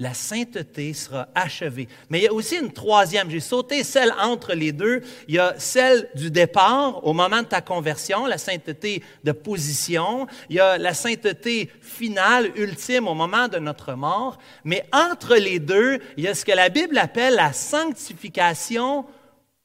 la 0.00 0.14
sainteté 0.14 0.94
sera 0.94 1.28
achevée. 1.34 1.86
Mais 2.08 2.20
il 2.20 2.24
y 2.24 2.26
a 2.26 2.32
aussi 2.32 2.56
une 2.56 2.72
troisième, 2.72 3.30
j'ai 3.30 3.38
sauté 3.38 3.84
celle 3.84 4.12
entre 4.18 4.54
les 4.54 4.72
deux. 4.72 5.02
Il 5.28 5.34
y 5.34 5.38
a 5.38 5.54
celle 5.58 6.08
du 6.14 6.30
départ, 6.30 7.06
au 7.06 7.12
moment 7.12 7.42
de 7.42 7.46
ta 7.46 7.60
conversion, 7.60 8.24
la 8.24 8.38
sainteté 8.38 9.02
de 9.22 9.32
position. 9.32 10.26
Il 10.48 10.56
y 10.56 10.60
a 10.60 10.78
la 10.78 10.94
sainteté 10.94 11.70
finale, 11.82 12.50
ultime, 12.56 13.06
au 13.08 13.14
moment 13.14 13.46
de 13.46 13.58
notre 13.58 13.92
mort. 13.92 14.38
Mais 14.64 14.86
entre 14.90 15.36
les 15.36 15.58
deux, 15.58 15.98
il 16.16 16.24
y 16.24 16.28
a 16.28 16.34
ce 16.34 16.46
que 16.46 16.52
la 16.52 16.70
Bible 16.70 16.96
appelle 16.96 17.34
la 17.34 17.52
sanctification 17.52 19.04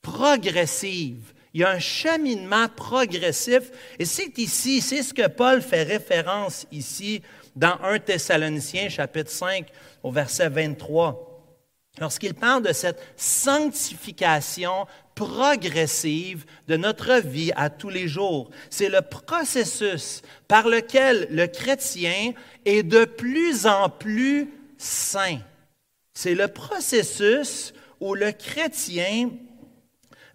progressive. 0.02 1.34
Il 1.54 1.62
y 1.62 1.64
a 1.64 1.70
un 1.70 1.80
cheminement 1.80 2.68
progressif. 2.68 3.72
Et 4.00 4.04
c'est 4.04 4.38
ici, 4.38 4.82
c'est 4.82 5.02
ce 5.02 5.14
que 5.14 5.28
Paul 5.28 5.62
fait 5.62 5.84
référence 5.84 6.68
ici 6.74 7.22
dans 7.56 7.80
1 7.82 8.00
Thessaloniciens 8.00 8.90
chapitre 8.90 9.32
5 9.32 9.68
au 10.06 10.12
verset 10.12 10.50
23. 10.50 11.42
Lorsqu'il 12.00 12.36
parle 12.36 12.62
de 12.62 12.74
cette 12.74 13.02
sanctification 13.18 14.86
progressive 15.16 16.46
de 16.68 16.78
notre 16.78 17.16
vie 17.22 17.52
à 17.56 17.72
tous 17.72 17.90
les 17.90 18.08
jours, 18.08 18.52
c'est 18.70 18.90
le 18.90 19.02
processus 19.02 20.22
par 20.48 20.70
lequel 20.70 21.28
le 21.32 21.48
chrétien 21.48 22.34
est 22.66 22.84
de 22.84 23.06
plus 23.06 23.66
en 23.66 23.90
plus 23.90 24.54
saint. 24.78 25.40
C'est 26.14 26.36
le 26.36 26.50
processus 26.50 27.74
où 28.00 28.14
le 28.14 28.32
chrétien 28.32 29.32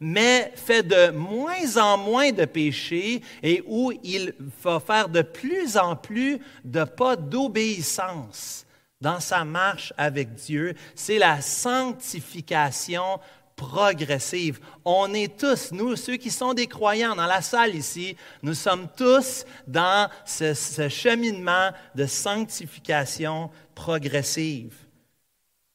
mais 0.01 0.51
fait 0.57 0.83
de 0.83 1.11
moins 1.11 1.77
en 1.77 1.97
moins 1.97 2.33
de 2.33 2.47
péchés 2.47 3.23
et 3.45 3.63
où 3.69 3.93
il 4.03 4.35
va 4.65 4.81
faire 4.81 5.09
de 5.11 5.23
plus 5.23 5.77
en 5.77 5.95
plus 5.95 6.41
de 6.65 6.83
pas 6.83 7.15
d'obéissance 7.15 8.67
dans 9.01 9.21
sa 9.21 9.45
marche 9.45 9.93
avec 9.97 10.35
Dieu. 10.35 10.75
C'est 10.95 11.19
la 11.19 11.41
sanctification 11.41 13.21
progressive. 13.57 14.59
On 14.85 15.13
est 15.13 15.39
tous, 15.39 15.73
nous, 15.73 15.95
ceux 15.97 16.17
qui 16.17 16.31
sont 16.31 16.55
des 16.55 16.67
croyants 16.67 17.15
dans 17.15 17.27
la 17.27 17.43
salle 17.43 17.75
ici, 17.75 18.17
nous 18.43 18.55
sommes 18.55 18.89
tous 18.97 19.45
dans 19.67 20.09
ce, 20.25 20.89
cheminement 20.89 21.71
de 21.95 22.07
sanctification 22.07 23.51
progressive. 23.75 24.75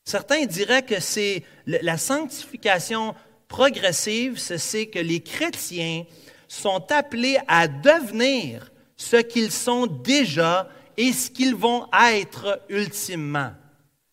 Certains 0.03 0.46
diraient 0.46 0.84
que 0.84 1.00
c'est 1.00 1.44
la 1.67 1.98
sanctification 1.98 3.15
progressive, 3.48 4.39
c'est 4.39 4.88
que 4.88 5.00
les 5.00 5.22
chrétiens 5.22 6.05
sont 6.48 6.91
appelés 6.91 7.38
à 7.48 7.67
devenir 7.67 8.72
ce 8.98 9.17
qu'ils 9.17 9.51
sont 9.51 9.86
déjà 9.88 10.70
et 10.98 11.14
ce 11.14 11.30
qu'ils 11.30 11.56
vont 11.56 11.88
être 12.12 12.62
ultimement. 12.70 13.52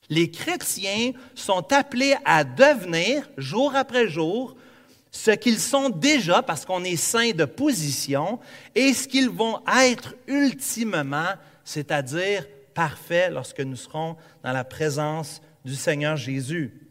Les 0.08 0.30
chrétiens 0.30 1.12
sont 1.34 1.72
appelés 1.72 2.16
à 2.24 2.44
devenir, 2.44 3.28
jour 3.38 3.74
après 3.74 4.08
jour, 4.08 4.56
ce 5.10 5.30
qu'ils 5.30 5.58
sont 5.58 5.88
déjà, 5.88 6.42
parce 6.42 6.64
qu'on 6.64 6.84
est 6.84 6.96
saint 6.96 7.30
de 7.30 7.44
position, 7.44 8.40
et 8.74 8.92
ce 8.92 9.06
qu'ils 9.06 9.30
vont 9.30 9.60
être 9.80 10.14
ultimement, 10.26 11.34
c'est-à-dire 11.64 12.46
parfaits 12.74 13.32
lorsque 13.32 13.60
nous 13.60 13.76
serons 13.76 14.16
dans 14.42 14.52
la 14.52 14.64
présence 14.64 15.40
du 15.64 15.74
Seigneur 15.74 16.16
Jésus 16.16 16.82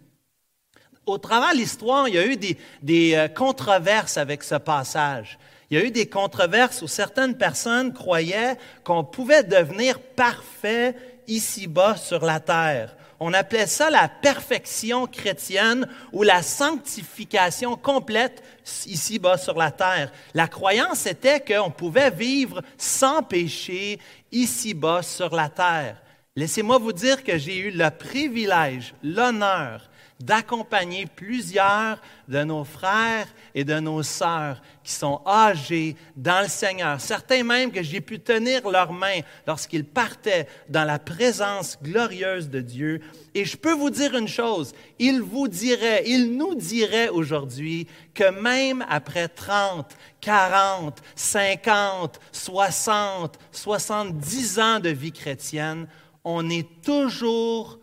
au 1.06 1.18
travers 1.18 1.54
de 1.54 1.58
l'histoire, 1.58 2.08
il 2.08 2.16
y 2.16 2.18
a 2.18 2.26
eu 2.26 2.38
des, 2.38 3.16
euh, 3.16 3.28
controverses 3.28 4.18
avec 4.18 4.44
ce 4.44 4.56
passage. 4.56 5.38
Il 5.72 5.78
y 5.78 5.82
a 5.82 5.86
eu 5.86 5.92
des 5.92 6.08
controverses 6.08 6.82
où 6.82 6.88
certaines 6.88 7.38
personnes 7.38 7.94
croyaient 7.94 8.58
qu'on 8.84 9.06
pouvait 9.06 9.44
devenir 9.44 10.02
parfait 10.02 10.94
ici-bas 11.28 11.96
sur 11.96 12.26
la 12.26 12.42
terre. 12.42 12.98
On 13.22 13.34
appelait 13.34 13.68
ça 13.68 13.90
la 13.90 14.10
perfection 14.10 15.08
chrétienne 15.08 15.88
ou 16.12 16.24
la 16.24 16.42
sanctification 16.42 17.78
complète 17.78 18.44
ici-bas 18.86 19.38
sur 19.38 19.58
la 19.58 19.72
terre. 19.72 20.12
La 20.34 20.50
croyance 20.50 21.06
était 21.06 21.40
qu'on 21.40 21.72
pouvait 21.72 22.12
vivre 22.12 22.62
sans 22.78 23.24
péché 23.24 23.98
ici-bas 24.34 25.04
sur 25.04 25.34
la 25.34 25.48
terre. 25.48 26.02
Laissez-moi 26.36 26.80
vous 26.80 26.94
dire 26.94 27.24
que 27.24 27.38
j'ai 27.38 27.60
eu 27.60 27.72
le 27.72 27.90
privilège, 27.92 28.94
l'honneur 29.04 29.90
d'accompagner 30.24 31.06
plusieurs 31.06 32.00
de 32.28 32.44
nos 32.44 32.64
frères 32.64 33.28
et 33.54 33.64
de 33.64 33.80
nos 33.80 34.04
sœurs 34.04 34.62
qui 34.84 34.92
sont 34.92 35.22
âgés 35.26 35.96
dans 36.16 36.42
le 36.42 36.48
Seigneur. 36.48 37.00
Certains 37.02 37.44
même 37.44 37.72
que 37.72 37.84
j'ai 37.84 38.02
pu 38.02 38.20
tenir 38.20 38.70
leurs 38.70 38.94
mains 38.94 39.22
lorsqu'ils 39.46 39.86
partaient 39.86 40.48
dans 40.70 40.84
la 40.84 41.00
présence 41.00 41.78
glorieuse 41.82 42.50
de 42.50 42.62
Dieu. 42.62 43.02
Et 43.34 43.46
je 43.46 43.58
peux 43.58 43.74
vous 43.74 43.90
dire 43.90 44.16
une 44.16 44.28
chose, 44.28 44.74
ils 45.00 45.22
vous 45.22 45.48
diraient, 45.48 46.04
ils 46.06 46.36
nous 46.36 46.56
diraient 46.56 47.10
aujourd'hui 47.10 47.88
que 48.14 48.30
même 48.30 48.86
après 48.90 49.28
30, 49.28 49.96
40, 50.22 51.02
50, 51.16 52.20
60, 52.32 53.40
70 53.52 54.60
ans 54.60 54.80
de 54.80 54.90
vie 54.90 55.12
chrétienne, 55.12 55.88
on 56.24 56.44
n'est 56.44 56.68
toujours 56.84 57.80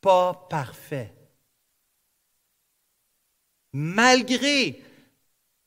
pas 0.00 0.46
parfait 0.48 1.12
malgré 3.72 4.82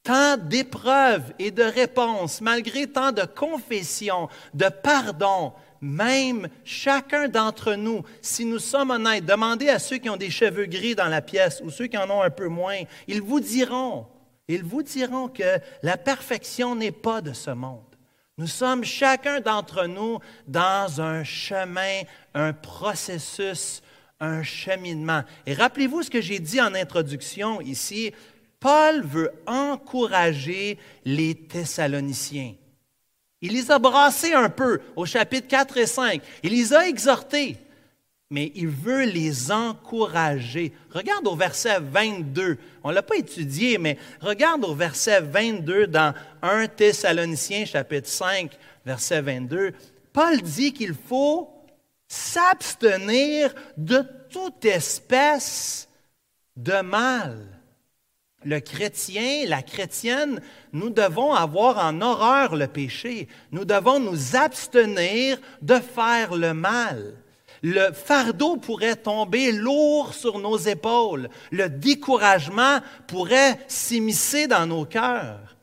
tant 0.03 0.37
d'épreuves 0.37 1.33
et 1.39 1.51
de 1.51 1.63
réponses, 1.63 2.41
malgré 2.41 2.87
tant 2.87 3.11
de 3.11 3.23
confessions, 3.23 4.27
de 4.53 4.67
pardons, 4.67 5.53
même 5.81 6.47
chacun 6.63 7.27
d'entre 7.27 7.73
nous, 7.73 8.03
si 8.21 8.45
nous 8.45 8.59
sommes 8.59 8.91
honnêtes, 8.91 9.25
demandez 9.25 9.69
à 9.69 9.79
ceux 9.79 9.97
qui 9.97 10.09
ont 10.09 10.17
des 10.17 10.29
cheveux 10.29 10.65
gris 10.65 10.95
dans 10.95 11.07
la 11.07 11.21
pièce 11.21 11.61
ou 11.63 11.69
ceux 11.69 11.87
qui 11.87 11.97
en 11.97 12.09
ont 12.09 12.21
un 12.21 12.29
peu 12.29 12.47
moins, 12.47 12.79
ils 13.07 13.21
vous 13.21 13.39
diront, 13.39 14.07
ils 14.47 14.63
vous 14.63 14.83
diront 14.83 15.27
que 15.27 15.59
la 15.81 15.97
perfection 15.97 16.75
n'est 16.75 16.91
pas 16.91 17.21
de 17.21 17.33
ce 17.33 17.51
monde. 17.51 17.83
Nous 18.37 18.47
sommes 18.47 18.83
chacun 18.83 19.41
d'entre 19.41 19.85
nous 19.85 20.19
dans 20.47 21.01
un 21.01 21.23
chemin, 21.23 22.01
un 22.33 22.51
processus 22.51 23.81
un 24.19 24.43
cheminement. 24.43 25.23
Et 25.45 25.53
rappelez-vous 25.53 26.03
ce 26.03 26.09
que 26.09 26.21
j'ai 26.21 26.39
dit 26.39 26.61
en 26.61 26.73
introduction 26.73 27.61
ici. 27.61 28.11
Paul 28.59 29.03
veut 29.03 29.31
encourager 29.45 30.77
les 31.03 31.35
Thessaloniciens. 31.35 32.53
Il 33.41 33.51
les 33.51 33.71
a 33.71 33.77
brassés 33.77 34.33
un 34.33 34.49
peu 34.49 34.79
au 34.95 35.05
chapitre 35.05 35.49
4 35.49 35.77
et 35.77 35.85
5. 35.85 36.21
Il 36.43 36.51
les 36.51 36.73
a 36.73 36.87
exhortés, 36.87 37.57
mais 38.29 38.53
il 38.55 38.69
veut 38.69 39.03
les 39.03 39.51
encourager. 39.51 40.71
Regarde 40.91 41.27
au 41.27 41.35
verset 41.35 41.81
22. 41.81 42.57
On 42.85 42.89
ne 42.89 42.95
l'a 42.95 43.03
pas 43.03 43.17
étudié, 43.17 43.77
mais 43.77 43.97
regarde 44.21 44.63
au 44.63 44.73
verset 44.73 45.19
22 45.19 45.87
dans 45.87 46.13
1 46.41 46.67
Thessaloniciens 46.67 47.65
chapitre 47.65 48.07
5, 48.07 48.57
verset 48.85 49.21
22. 49.21 49.73
Paul 50.13 50.41
dit 50.41 50.71
qu'il 50.71 50.93
faut 50.93 51.52
s'abstenir 52.13 53.55
de 53.75 54.05
toute 54.29 54.65
espèce 54.65 55.89
de 56.55 56.81
mal. 56.81 57.47
Le 58.45 58.59
chrétien, 58.59 59.45
la 59.47 59.63
chrétienne, 59.63 60.39
nous 60.73 60.91
devons 60.91 61.33
avoir 61.33 61.83
en 61.83 62.01
horreur 62.01 62.55
le 62.55 62.67
péché. 62.67 63.27
Nous 63.51 63.65
devons 63.65 63.99
nous 63.99 64.35
abstenir 64.35 65.39
de 65.63 65.75
faire 65.75 66.35
le 66.35 66.53
mal. 66.53 67.15
Le 67.63 67.91
fardeau 67.93 68.57
pourrait 68.57 68.97
tomber 68.97 69.51
lourd 69.51 70.13
sur 70.13 70.37
nos 70.37 70.57
épaules. 70.57 71.29
Le 71.51 71.67
découragement 71.67 72.79
pourrait 73.07 73.57
s'immiscer 73.67 74.47
dans 74.47 74.67
nos 74.67 74.85
cœurs. 74.85 75.55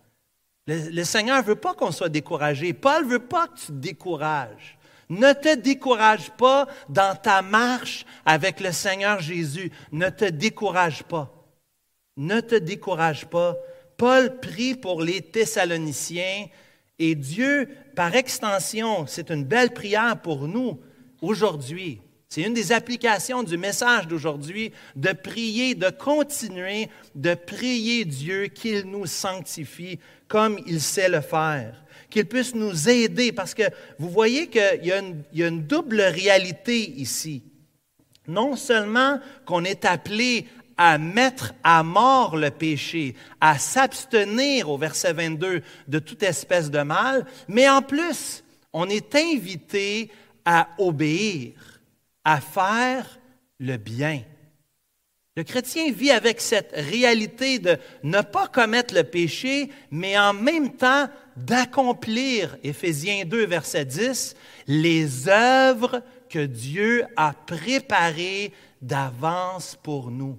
Le, 0.67 1.05
Seigneur 1.05 1.39
ne 1.39 1.47
veut 1.47 1.55
pas 1.55 1.75
qu'on 1.75 1.93
soit 1.93 2.09
découragé. 2.09 2.73
Paul 2.73 3.05
ne 3.05 3.11
veut 3.11 3.19
pas 3.19 3.47
que 3.49 3.59
tu 3.59 3.67
te 3.67 3.73
décourages. 3.73 4.79
Ne 5.11 5.33
te 5.33 5.57
décourage 5.57 6.31
pas 6.31 6.67
dans 6.89 7.17
ta 7.17 7.43
marche 7.43 8.07
avec 8.25 8.61
le 8.61 8.73
Seigneur 8.73 9.21
Jésus. 9.21 9.71
Ne 9.93 10.09
te 10.09 10.25
décourage 10.25 11.03
pas. 11.03 11.35
Ne 12.17 12.41
te 12.41 12.55
décourage 12.55 13.27
pas. 13.27 13.57
Paul 13.97 14.39
prie 14.41 14.75
pour 14.75 15.03
les 15.03 15.21
Thessaloniciens 15.21 16.47
et 16.99 17.15
Dieu, 17.15 17.69
par 17.97 18.15
extension, 18.15 19.07
c'est 19.07 19.31
une 19.31 19.45
belle 19.45 19.73
prière 19.73 20.21
pour 20.21 20.47
nous 20.47 20.81
aujourd'hui. 21.21 22.01
C'est 22.33 22.43
une 22.43 22.55
des 22.55 22.71
applications 22.71 23.43
du 23.43 23.59
message 23.59 24.07
d'aujourd'hui, 24.07 24.73
de 24.95 25.11
prier, 25.11 25.75
de 25.75 25.91
continuer 25.91 26.89
de 27.17 27.35
prier 27.35 28.05
Dieu 28.05 28.47
qu'il 28.47 28.83
nous 28.83 29.07
sanctifie 29.07 29.99
comme 30.29 30.61
il 30.65 30.81
sait 30.81 31.09
le 31.09 31.23
faire, 31.23 31.83
qu'il 32.09 32.27
puisse 32.27 32.55
nous 32.55 32.89
aider, 32.89 33.33
parce 33.33 33.53
que 33.53 33.65
vous 33.99 34.09
voyez 34.09 34.47
qu'il 34.47 34.85
y, 34.85 34.93
a 35.43 35.49
une 35.49 35.67
double 35.67 36.03
réalité 36.03 36.93
ici. 37.01 37.43
Non 38.29 38.55
seulement 38.55 39.19
qu'on 39.45 39.65
est 39.65 39.85
appelé 39.85 40.47
à 40.77 40.99
mettre 40.99 41.53
à 41.65 41.83
mort 41.83 42.37
le 42.37 42.53
péché, 42.53 43.17
à 43.41 43.59
s'abstenir 43.59 44.71
au 44.71 44.79
verset 44.79 45.15
22 45.15 45.63
de 45.89 45.99
toute 45.99 46.23
espèce 46.23 46.71
de 46.71 46.83
mal, 46.83 47.27
mais 47.49 47.69
en 47.69 47.83
plus, 47.83 48.45
on 48.73 48.89
est 48.89 49.17
invité 49.17 50.13
à 50.45 50.69
obéir 50.79 51.55
à 52.25 52.41
faire 52.41 53.19
le 53.59 53.77
bien. 53.77 54.23
Le 55.37 55.45
chrétien 55.45 55.93
vit 55.93 56.11
avec 56.11 56.41
cette 56.41 56.73
réalité 56.75 57.59
de 57.59 57.79
ne 58.03 58.21
pas 58.21 58.49
commettre 58.49 58.95
le 58.95 59.05
péché, 59.05 59.71
mais 59.91 60.19
en 60.19 60.33
même 60.33 60.77
temps 60.77 61.09
d'accomplir, 61.37 62.59
Éphésiens 62.65 63.25
2, 63.25 63.47
verset 63.47 63.85
10, 63.85 64.35
les 64.67 65.29
œuvres 65.29 66.03
que 66.29 66.45
Dieu 66.45 67.05
a 67.17 67.33
préparées 67.33 68.53
d'avance 68.83 69.79
pour 69.83 70.11
nous. 70.11 70.39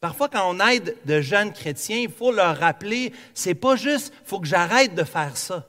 Parfois, 0.00 0.28
quand 0.28 0.54
on 0.54 0.66
aide 0.66 0.96
de 1.04 1.20
jeunes 1.20 1.52
chrétiens, 1.52 1.98
il 1.98 2.10
faut 2.10 2.32
leur 2.32 2.56
rappeler, 2.56 3.12
c'est 3.34 3.54
pas 3.54 3.76
juste, 3.76 4.12
il 4.24 4.28
faut 4.28 4.40
que 4.40 4.46
j'arrête 4.46 4.94
de 4.94 5.04
faire 5.04 5.36
ça. 5.36 5.68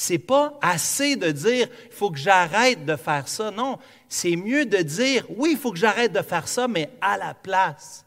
C'est 0.00 0.18
pas 0.18 0.56
assez 0.62 1.16
de 1.16 1.32
dire 1.32 1.68
il 1.86 1.92
faut 1.92 2.12
que 2.12 2.18
j'arrête 2.18 2.86
de 2.86 2.94
faire 2.94 3.26
ça. 3.26 3.50
Non, 3.50 3.80
c'est 4.08 4.36
mieux 4.36 4.64
de 4.64 4.78
dire 4.78 5.26
oui, 5.28 5.50
il 5.52 5.58
faut 5.58 5.72
que 5.72 5.78
j'arrête 5.78 6.12
de 6.12 6.22
faire 6.22 6.46
ça, 6.46 6.68
mais 6.68 6.88
à 7.00 7.18
la 7.18 7.34
place, 7.34 8.06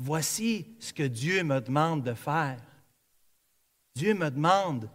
voici 0.00 0.66
ce 0.80 0.92
que 0.92 1.04
Dieu 1.04 1.44
me 1.44 1.60
demande 1.60 2.02
de 2.02 2.12
faire. 2.12 2.58
Dieu 3.94 4.14
me 4.14 4.28
demande 4.28 4.90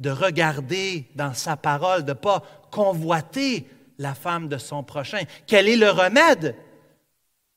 de 0.00 0.08
regarder 0.08 1.06
dans 1.14 1.34
sa 1.34 1.58
parole, 1.58 2.04
de 2.04 2.12
ne 2.12 2.14
pas 2.14 2.42
convoiter 2.70 3.68
la 3.98 4.14
femme 4.14 4.48
de 4.48 4.56
son 4.56 4.82
prochain. 4.82 5.24
Quel 5.46 5.68
est 5.68 5.76
le 5.76 5.90
remède? 5.90 6.56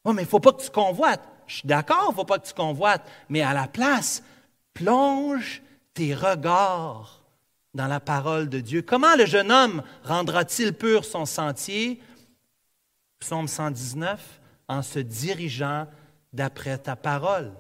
Oh, 0.04 0.12
mais 0.12 0.24
il 0.24 0.26
ne 0.26 0.30
faut 0.30 0.42
pas 0.42 0.52
que 0.52 0.62
tu 0.62 0.70
convoites. 0.70 1.24
Je 1.48 1.56
suis 1.56 1.68
d'accord, 1.68 2.08
il 2.10 2.12
ne 2.12 2.16
faut 2.16 2.26
pas 2.26 2.38
que 2.38 2.48
tu 2.48 2.54
convoites, 2.54 3.08
mais 3.30 3.42
à 3.42 3.54
la 3.54 3.70
place, 3.70 4.22
plonge 4.74 5.62
tes 5.94 6.14
regards 6.14 7.24
dans 7.78 7.88
la 7.88 8.00
parole 8.00 8.50
de 8.50 8.60
Dieu. 8.60 8.82
Comment 8.82 9.16
le 9.16 9.28
jeune 9.28 9.52
homme 9.52 9.84
rendra-t-il 10.04 10.74
pur 10.74 11.06
son 11.06 11.28
sentier? 11.28 12.02
Psaume 13.20 13.48
119, 13.48 14.20
en 14.68 14.82
se 14.82 14.98
dirigeant 14.98 15.88
d'après 16.34 16.80
ta 16.80 16.96
parole. 16.96 17.52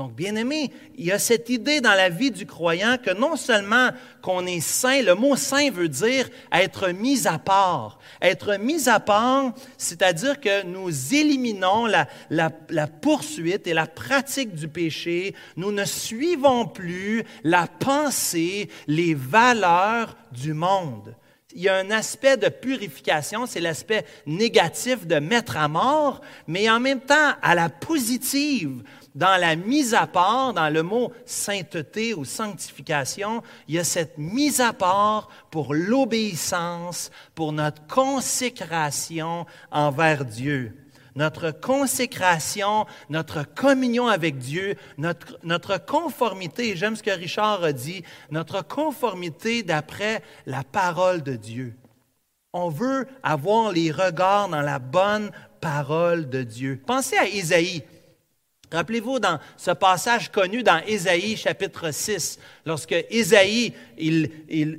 Donc, 0.00 0.14
bien 0.14 0.34
aimé, 0.36 0.72
il 0.96 1.04
y 1.04 1.12
a 1.12 1.18
cette 1.18 1.50
idée 1.50 1.82
dans 1.82 1.92
la 1.92 2.08
vie 2.08 2.30
du 2.30 2.46
croyant 2.46 2.96
que 2.96 3.12
non 3.12 3.36
seulement 3.36 3.90
qu'on 4.22 4.46
est 4.46 4.60
saint, 4.60 5.02
le 5.02 5.14
mot 5.14 5.36
saint 5.36 5.70
veut 5.70 5.90
dire 5.90 6.26
être 6.50 6.88
mis 6.88 7.26
à 7.26 7.38
part. 7.38 7.98
Être 8.22 8.56
mis 8.56 8.88
à 8.88 8.98
part, 8.98 9.52
c'est-à-dire 9.76 10.40
que 10.40 10.64
nous 10.64 11.14
éliminons 11.14 11.84
la, 11.84 12.08
la, 12.30 12.86
poursuite 12.86 13.66
et 13.66 13.74
la 13.74 13.86
pratique 13.86 14.54
du 14.54 14.68
péché. 14.68 15.34
Nous 15.58 15.70
ne 15.70 15.84
suivons 15.84 16.64
plus 16.64 17.22
la 17.44 17.66
pensée, 17.66 18.70
les 18.86 19.12
valeurs 19.12 20.16
du 20.32 20.54
monde. 20.54 21.14
Il 21.54 21.62
y 21.62 21.68
a 21.68 21.76
un 21.76 21.90
aspect 21.90 22.36
de 22.36 22.48
purification, 22.48 23.44
c'est 23.44 23.60
l'aspect 23.60 24.04
négatif 24.24 25.06
de 25.06 25.16
mettre 25.16 25.56
à 25.56 25.66
mort, 25.66 26.20
mais 26.46 26.70
en 26.70 26.78
même 26.78 27.00
temps, 27.00 27.32
à 27.42 27.54
la 27.56 27.68
positive, 27.68 28.82
dans 29.14 29.40
la 29.40 29.56
mise 29.56 29.94
à 29.94 30.06
part, 30.06 30.52
dans 30.52 30.72
le 30.72 30.82
mot 30.82 31.12
sainteté 31.24 32.14
ou 32.14 32.24
sanctification, 32.24 33.42
il 33.68 33.74
y 33.74 33.78
a 33.78 33.84
cette 33.84 34.18
mise 34.18 34.60
à 34.60 34.72
part 34.72 35.28
pour 35.50 35.74
l'obéissance, 35.74 37.10
pour 37.34 37.52
notre 37.52 37.86
consécration 37.86 39.46
envers 39.70 40.24
Dieu. 40.24 40.76
Notre 41.16 41.50
consécration, 41.50 42.86
notre 43.08 43.42
communion 43.42 44.06
avec 44.06 44.38
Dieu, 44.38 44.76
notre, 44.96 45.38
notre 45.42 45.84
conformité, 45.84 46.76
j'aime 46.76 46.94
ce 46.94 47.02
que 47.02 47.10
Richard 47.10 47.64
a 47.64 47.72
dit, 47.72 48.04
notre 48.30 48.64
conformité 48.66 49.64
d'après 49.64 50.22
la 50.46 50.62
parole 50.62 51.22
de 51.22 51.34
Dieu. 51.34 51.74
On 52.52 52.68
veut 52.68 53.06
avoir 53.22 53.72
les 53.72 53.90
regards 53.90 54.48
dans 54.48 54.62
la 54.62 54.78
bonne 54.78 55.30
parole 55.60 56.28
de 56.28 56.42
Dieu. 56.42 56.80
Pensez 56.86 57.16
à 57.16 57.26
Isaïe. 57.26 57.82
Rappelez-vous 58.72 59.18
dans 59.18 59.40
ce 59.56 59.72
passage 59.72 60.30
connu 60.30 60.62
dans 60.62 60.80
Ésaïe 60.86 61.36
chapitre 61.36 61.90
6, 61.90 62.38
lorsque 62.64 62.94
Ésaïe, 63.10 63.72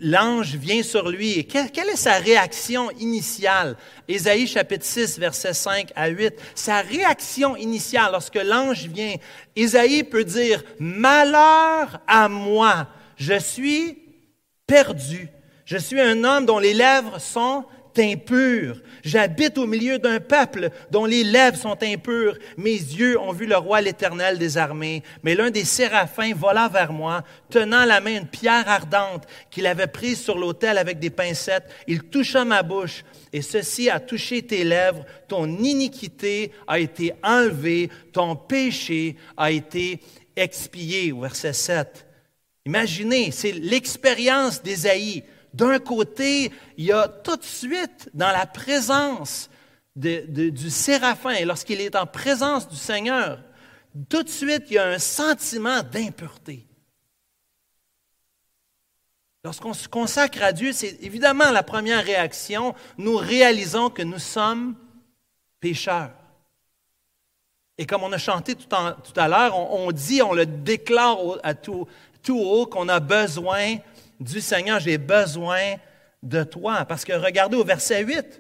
l'ange 0.02 0.56
vient 0.56 0.82
sur 0.82 1.10
lui, 1.10 1.40
et 1.40 1.44
quelle, 1.44 1.90
est 1.90 1.98
sa 1.98 2.14
réaction 2.14 2.90
initiale? 2.92 3.76
Ésaïe 4.08 4.48
chapitre 4.48 4.86
6, 4.86 5.20
versets 5.20 5.54
5 5.54 5.92
à 5.94 6.08
8, 6.08 6.34
sa 6.56 6.80
réaction 6.80 7.58
initiale 7.58 8.14
lorsque 8.14 8.36
l'ange 8.42 8.88
vient, 8.88 9.16
Ésaïe 9.58 10.06
peut 10.06 10.24
dire, 10.24 10.64
Malheur 10.80 12.00
à 12.08 12.30
moi, 12.30 12.88
je 13.18 13.38
suis 13.38 14.00
perdu, 14.66 15.28
je 15.66 15.78
suis 15.78 16.00
un 16.00 16.24
homme 16.24 16.46
dont 16.46 16.60
les 16.60 16.74
lèvres 16.74 17.20
sont 17.20 17.66
impur. 17.98 18.82
J'habite 19.04 19.58
au 19.58 19.68
milieu 19.68 20.00
d'un 20.00 20.20
peuple 20.20 20.70
dont 20.92 21.06
les 21.06 21.24
lèvres 21.24 21.58
sont 21.58 21.78
impures. 21.84 22.38
Mes 22.58 22.72
yeux 22.72 23.20
ont 23.20 23.32
vu 23.32 23.46
le 23.46 23.58
roi 23.58 23.82
l'Éternel 23.82 24.38
des 24.38 24.58
armées. 24.58 25.04
Mais 25.24 25.36
l'un 25.36 25.52
des 25.52 25.66
séraphins 25.66 26.34
vola 26.34 26.68
vers 26.68 26.94
moi, 26.94 27.24
tenant 27.50 27.86
la 27.86 28.02
main 28.02 28.18
une 28.18 28.28
pierre 28.28 28.68
ardente 28.68 29.26
qu'il 29.50 29.66
avait 29.66 29.88
prise 29.88 30.22
sur 30.22 30.38
l'autel 30.38 30.78
avec 30.78 31.00
des 31.00 31.10
pincettes. 31.10 31.70
Il 31.88 32.04
toucha 32.04 32.46
ma 32.46 32.64
bouche, 32.64 33.04
et 33.34 33.42
ceci 33.42 33.90
a 33.90 34.00
touché 34.00 34.42
tes 34.42 34.64
lèvres. 34.64 35.06
Ton 35.28 35.48
iniquité 35.48 36.52
a 36.68 36.80
été 36.80 37.14
enlevée, 37.24 37.90
ton 38.12 38.36
péché 38.36 39.16
a 39.38 39.52
été 39.52 40.00
expié. 40.36 41.14
Verset 41.14 41.54
7. 41.54 42.08
Imaginez, 42.66 43.32
c'est 43.32 43.54
l'expérience 43.54 44.62
d'Ésaïe. 44.62 45.24
D'un 45.54 45.80
côté, 45.80 46.52
il 46.78 46.86
y 46.86 46.92
a 46.92 47.08
tout 47.08 47.36
de 47.36 47.44
suite 47.44 48.10
dans 48.14 48.32
la 48.32 48.46
présence 48.46 49.50
du 49.96 50.70
séraphin, 50.70 51.44
lorsqu'il 51.46 51.82
est 51.82 51.96
en 51.96 52.06
présence 52.06 52.68
du 52.68 52.78
Seigneur, 52.78 53.40
tout 54.10 54.24
de 54.24 54.30
suite, 54.30 54.64
il 54.70 54.76
y 54.76 54.78
a 54.78 54.88
un 54.88 55.00
sentiment 55.00 55.82
d'impureté. 55.84 56.66
Lorsqu'on 59.44 59.74
se 59.74 59.88
consacre 59.88 60.44
à 60.44 60.54
Dieu, 60.54 60.72
c'est 60.72 60.98
évidemment 61.02 61.52
la 61.52 61.64
première 61.64 62.06
réaction. 62.06 62.76
Nous 62.98 63.18
réalisons 63.18 63.90
que 63.90 64.04
nous 64.04 64.20
sommes 64.20 64.76
pécheurs. 65.60 66.12
Et 67.78 67.86
comme 67.86 68.04
on 68.04 68.12
a 68.12 68.20
chanté 68.20 68.56
tout, 68.56 68.70
à 68.72 69.28
l'heure, 69.28 69.58
on, 69.58 69.92
dit, 69.92 70.22
on 70.22 70.34
le 70.34 70.46
déclare 70.46 71.18
à 71.42 71.56
tout 71.56 71.88
haut 72.30 72.68
qu'on 72.68 72.88
a 72.88 73.00
besoin 73.00 73.78
du 74.22 74.40
Seigneur, 74.40 74.80
j'ai 74.80 74.98
besoin 74.98 75.76
de 76.24 76.44
toi. 76.44 76.86
Parce 76.86 77.04
que 77.04 77.14
regardez 77.14 77.58
au 77.58 77.64
verset 77.64 78.04
8, 78.04 78.40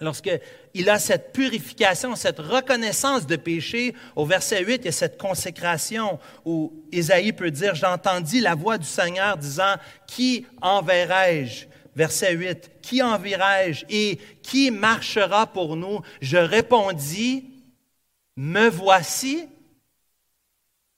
lorsqu'il 0.00 0.90
a 0.90 0.98
cette 0.98 1.32
purification, 1.32 2.16
cette 2.16 2.38
reconnaissance 2.38 3.26
de 3.26 3.36
péché, 3.36 3.94
au 4.16 4.24
verset 4.24 4.64
8, 4.64 4.76
il 4.76 4.84
y 4.86 4.88
a 4.88 4.92
cette 4.92 5.20
consécration 5.20 6.18
où 6.44 6.84
Isaïe 6.92 7.32
peut 7.32 7.50
dire, 7.50 7.74
j'entendis 7.74 8.40
la 8.40 8.54
voix 8.54 8.78
du 8.78 8.86
Seigneur 8.86 9.36
disant, 9.36 9.76
qui 10.06 10.46
enverrai-je? 10.62 11.66
Verset 11.94 12.32
8, 12.32 12.70
qui 12.82 13.02
enverrai-je? 13.02 13.84
Et 13.88 14.18
qui 14.42 14.70
marchera 14.70 15.46
pour 15.46 15.76
nous? 15.76 16.00
Je 16.20 16.36
répondis, 16.36 17.50
me 18.36 18.68
voici, 18.68 19.48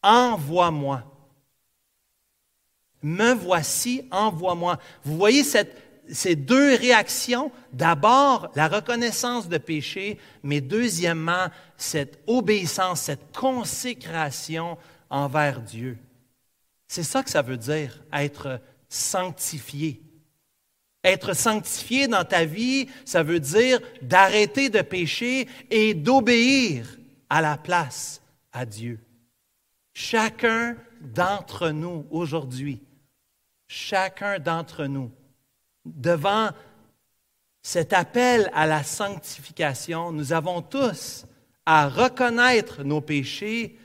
envoie-moi. 0.02 1.04
Me 3.02 3.32
voici, 3.32 4.02
envoie-moi. 4.10 4.78
Vous 5.04 5.16
voyez 5.16 5.44
ces 6.10 6.36
deux 6.36 6.74
réactions? 6.74 7.52
D'abord, 7.72 8.50
la 8.54 8.68
reconnaissance 8.68 9.48
de 9.48 9.58
péché, 9.58 10.18
mais 10.42 10.60
deuxièmement, 10.60 11.46
cette 11.76 12.18
obéissance, 12.26 13.02
cette 13.02 13.36
consécration 13.36 14.78
envers 15.10 15.60
Dieu. 15.60 15.98
C'est 16.86 17.02
ça 17.02 17.22
que 17.22 17.30
ça 17.30 17.42
veut 17.42 17.56
dire, 17.56 18.02
être 18.12 18.60
sanctifié. 18.88 20.02
Être 21.04 21.34
sanctifié 21.34 22.08
dans 22.08 22.24
ta 22.24 22.44
vie, 22.44 22.88
ça 23.04 23.22
veut 23.22 23.38
dire 23.38 23.78
d'arrêter 24.02 24.68
de 24.70 24.80
pécher 24.80 25.46
et 25.70 25.94
d'obéir 25.94 26.98
à 27.30 27.40
la 27.40 27.56
place 27.56 28.20
à 28.52 28.66
Dieu. 28.66 28.98
Chacun 29.94 30.76
d'entre 31.00 31.70
nous 31.70 32.06
aujourd'hui, 32.10 32.80
chacun 33.68 34.38
d'entre 34.38 34.86
nous, 34.86 35.12
devant 35.84 36.50
cet 37.62 37.92
appel 37.92 38.50
à 38.54 38.66
la 38.66 38.82
sanctification, 38.82 40.10
nous 40.10 40.32
avons 40.32 40.62
tous 40.62 41.26
à 41.66 41.88
reconnaître 41.88 42.82
nos 42.82 43.02
péchés 43.02 43.78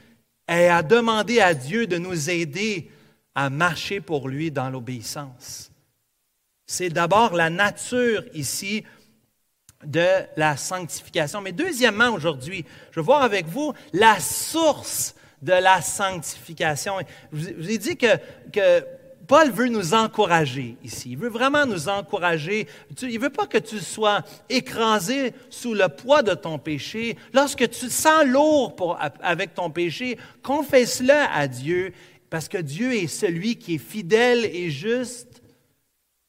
et 0.47 0.67
à 0.67 0.81
demander 0.81 1.41
à 1.41 1.53
Dieu 1.53 1.85
de 1.85 1.97
nous 1.97 2.29
aider 2.29 2.89
à 3.35 3.49
marcher 3.49 3.99
pour 3.99 4.29
lui 4.29 4.51
dans 4.51 4.69
l'obéissance. 4.69 5.71
C'est 6.65 6.89
d'abord 6.89 7.33
la 7.33 7.49
nature 7.49 8.23
ici 8.33 8.85
de 9.85 10.07
la 10.37 10.55
sanctification. 10.55 11.41
Mais 11.41 11.51
deuxièmement, 11.51 12.09
aujourd'hui, 12.09 12.65
je 12.91 12.99
veux 12.99 13.05
voir 13.05 13.23
avec 13.23 13.47
vous 13.47 13.73
la 13.91 14.19
source 14.19 15.15
de 15.41 15.51
la 15.51 15.81
sanctification. 15.81 16.99
Je 17.33 17.51
vous 17.51 17.69
ai 17.69 17.77
dit 17.77 17.97
que, 17.97 18.15
que 18.51 18.85
Paul 19.27 19.51
veut 19.51 19.69
nous 19.69 19.93
encourager 19.93 20.75
ici. 20.83 21.11
Il 21.11 21.17
veut 21.17 21.29
vraiment 21.29 21.65
nous 21.65 21.87
encourager. 21.87 22.67
Il 23.01 23.13
ne 23.13 23.19
veut 23.19 23.29
pas 23.29 23.47
que 23.47 23.57
tu 23.57 23.79
sois 23.79 24.21
écrasé 24.49 25.33
sous 25.49 25.73
le 25.73 25.87
poids 25.87 26.23
de 26.23 26.33
ton 26.33 26.59
péché. 26.59 27.17
Lorsque 27.33 27.69
tu 27.69 27.87
te 27.87 27.91
sens 27.91 28.25
lourd 28.25 28.97
avec 29.21 29.53
ton 29.53 29.69
péché, 29.69 30.17
confesse-le 30.41 31.13
à 31.13 31.47
Dieu, 31.47 31.93
parce 32.29 32.49
que 32.49 32.57
Dieu 32.57 32.93
est 32.93 33.07
celui 33.07 33.55
qui 33.55 33.75
est 33.75 33.77
fidèle 33.77 34.45
et 34.45 34.69
juste 34.69 35.41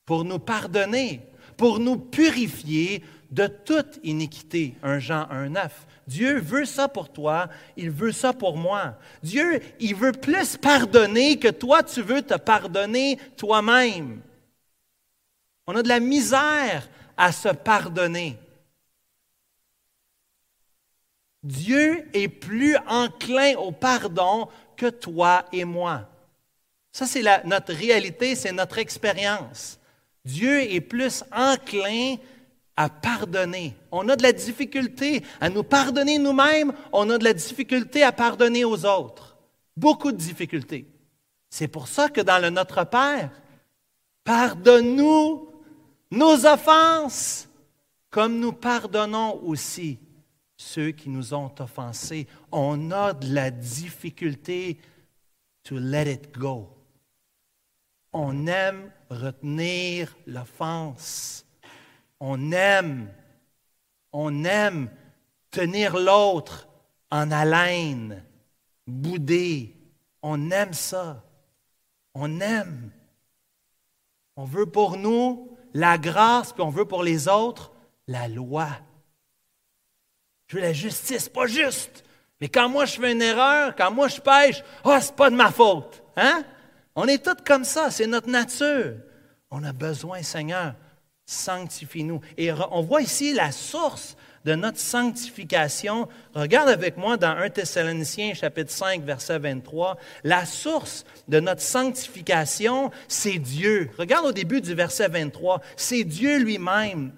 pour 0.07 0.25
nous 0.25 0.39
pardonner, 0.39 1.21
pour 1.57 1.81
nous 1.81 1.97
purifier 1.97 3.03
de 3.31 3.47
toute 3.47 3.99
iniquité. 4.05 4.75
Un 4.83 4.99
Jean 4.99 5.25
1,9. 5.25 5.71
Dieu 6.07 6.39
veut 6.39 6.65
ça 6.65 6.89
pour 6.89 7.11
toi, 7.11 7.49
il 7.77 7.91
veut 7.91 8.13
ça 8.13 8.33
pour 8.33 8.57
moi. 8.57 8.95
Dieu, 9.23 9.61
il 9.81 9.95
veut 9.95 10.13
plus 10.13 10.57
pardonner 10.57 11.39
que 11.39 11.49
toi, 11.49 11.83
tu 11.83 12.03
veux 12.03 12.23
te 12.23 12.35
pardonner 12.35 13.19
toi-même. 13.37 14.21
On 15.67 15.77
a 15.77 15.83
de 15.83 15.89
la 15.89 16.01
misère 16.01 16.89
à 17.17 17.33
se 17.33 17.49
pardonner. 17.49 18.37
Dieu 21.43 22.09
est 22.15 22.29
plus 22.29 22.77
enclin 22.89 23.55
au 23.57 23.71
pardon 23.71 24.49
que 24.77 24.87
toi 24.87 25.45
et 25.53 25.65
moi. 25.65 26.09
Ça, 26.93 27.07
c'est 27.07 27.23
notre 27.45 27.75
réalité, 27.75 28.35
c'est 28.35 28.53
notre 28.53 28.79
expérience. 28.79 29.79
Dieu 30.25 30.63
est 30.73 30.81
plus 30.81 31.23
enclin 31.33 32.17
à 32.77 32.89
pardonner. 32.89 33.77
On 33.93 34.09
a 34.09 34.17
de 34.17 34.23
la 34.23 34.33
difficulté 34.33 35.23
à 35.41 35.49
nous 35.49 35.63
pardonner 35.63 36.19
nous-mêmes, 36.19 36.73
on 36.93 37.09
a 37.11 37.19
de 37.19 37.25
la 37.25 37.35
difficulté 37.35 38.03
à 38.03 38.13
pardonner 38.13 38.65
aux 38.65 38.85
autres. 38.85 39.37
Beaucoup 39.77 40.13
de 40.13 40.17
difficultés. 40.17 40.87
C'est 41.51 41.69
pour 41.69 41.89
ça 41.89 42.09
que 42.09 42.21
dans 42.21 42.41
le 42.41 42.51
Notre 42.51 42.85
Père, 42.85 43.31
pardonne-nous 44.25 45.49
nos 46.11 46.47
offenses, 46.47 47.49
comme 48.11 48.39
nous 48.39 48.53
pardonnons 48.53 49.41
aussi 49.45 49.99
ceux 50.57 50.91
qui 50.91 51.11
nous 51.11 51.35
ont 51.35 51.53
offensés. 51.59 52.27
On 52.51 52.91
a 52.91 53.13
de 53.13 53.33
la 53.33 53.51
difficulté 53.51 54.79
to 55.65 55.79
let 55.79 56.13
it 56.13 56.33
go. 56.33 56.69
On 58.13 58.47
aime 58.47 58.91
retenir 59.11 60.17
l'offense. 60.27 61.44
On 62.21 62.53
aime, 62.53 63.13
on 64.13 64.45
aime 64.45 64.91
tenir 65.51 65.97
l'autre 65.97 66.69
en 67.11 67.31
haleine, 67.31 68.25
bouder. 68.87 69.77
On 70.23 70.51
aime 70.51 70.73
ça. 70.73 71.23
On 72.15 72.41
aime. 72.41 72.91
On 74.37 74.45
veut 74.45 74.67
pour 74.67 74.97
nous 74.97 75.57
la 75.75 75.99
grâce, 75.99 76.53
puis 76.53 76.63
on 76.63 76.71
veut 76.71 76.87
pour 76.87 77.03
les 77.03 77.29
autres 77.29 77.73
la 78.07 78.29
loi. 78.29 78.69
Je 80.47 80.57
veux 80.57 80.63
la 80.63 80.73
justice, 80.73 81.29
pas 81.29 81.47
juste. 81.47 82.05
Mais 82.41 82.49
quand 82.49 82.69
moi 82.69 82.85
je 82.85 83.01
fais 83.01 83.13
une 83.13 83.23
erreur, 83.23 83.75
quand 83.77 83.91
moi 83.91 84.09
je 84.09 84.21
pêche, 84.21 84.63
oh, 84.85 84.97
c'est 85.01 85.17
pas 85.17 85.31
de 85.31 85.37
ma 85.37 85.51
faute. 85.51 86.03
Hein? 86.17 86.45
On 86.95 87.07
est 87.07 87.25
tous 87.25 87.43
comme 87.45 87.65
ça, 87.65 87.91
c'est 87.91 88.07
notre 88.07 88.29
nature. 88.29 88.97
On 89.51 89.63
a 89.65 89.73
besoin, 89.73 90.23
Seigneur, 90.23 90.75
sanctifie-nous. 91.27 92.21
Et 92.37 92.51
on 92.53 92.83
voit 92.83 93.03
ici 93.03 93.33
la 93.33 93.53
source 93.53 94.17
de 94.45 94.55
notre 94.55 94.79
sanctification. 94.79 96.09
Regarde 96.35 96.69
avec 96.69 96.97
moi 96.97 97.17
dans 97.17 97.31
1 97.31 97.51
Thessaloniciens 97.51 98.35
chapitre 98.35 98.71
5 98.71 99.03
verset 99.03 99.39
23. 99.39 99.97
La 100.23 100.45
source 100.45 101.05
de 101.29 101.41
notre 101.41 101.63
sanctification, 101.63 102.91
c'est 103.09 103.39
Dieu. 103.39 103.91
Regarde 103.99 104.27
au 104.27 104.33
début 104.33 104.61
du 104.61 104.75
verset 104.75 105.09
23. 105.09 105.61
C'est 105.77 106.05
Dieu 106.05 106.39
lui-même 106.39 107.13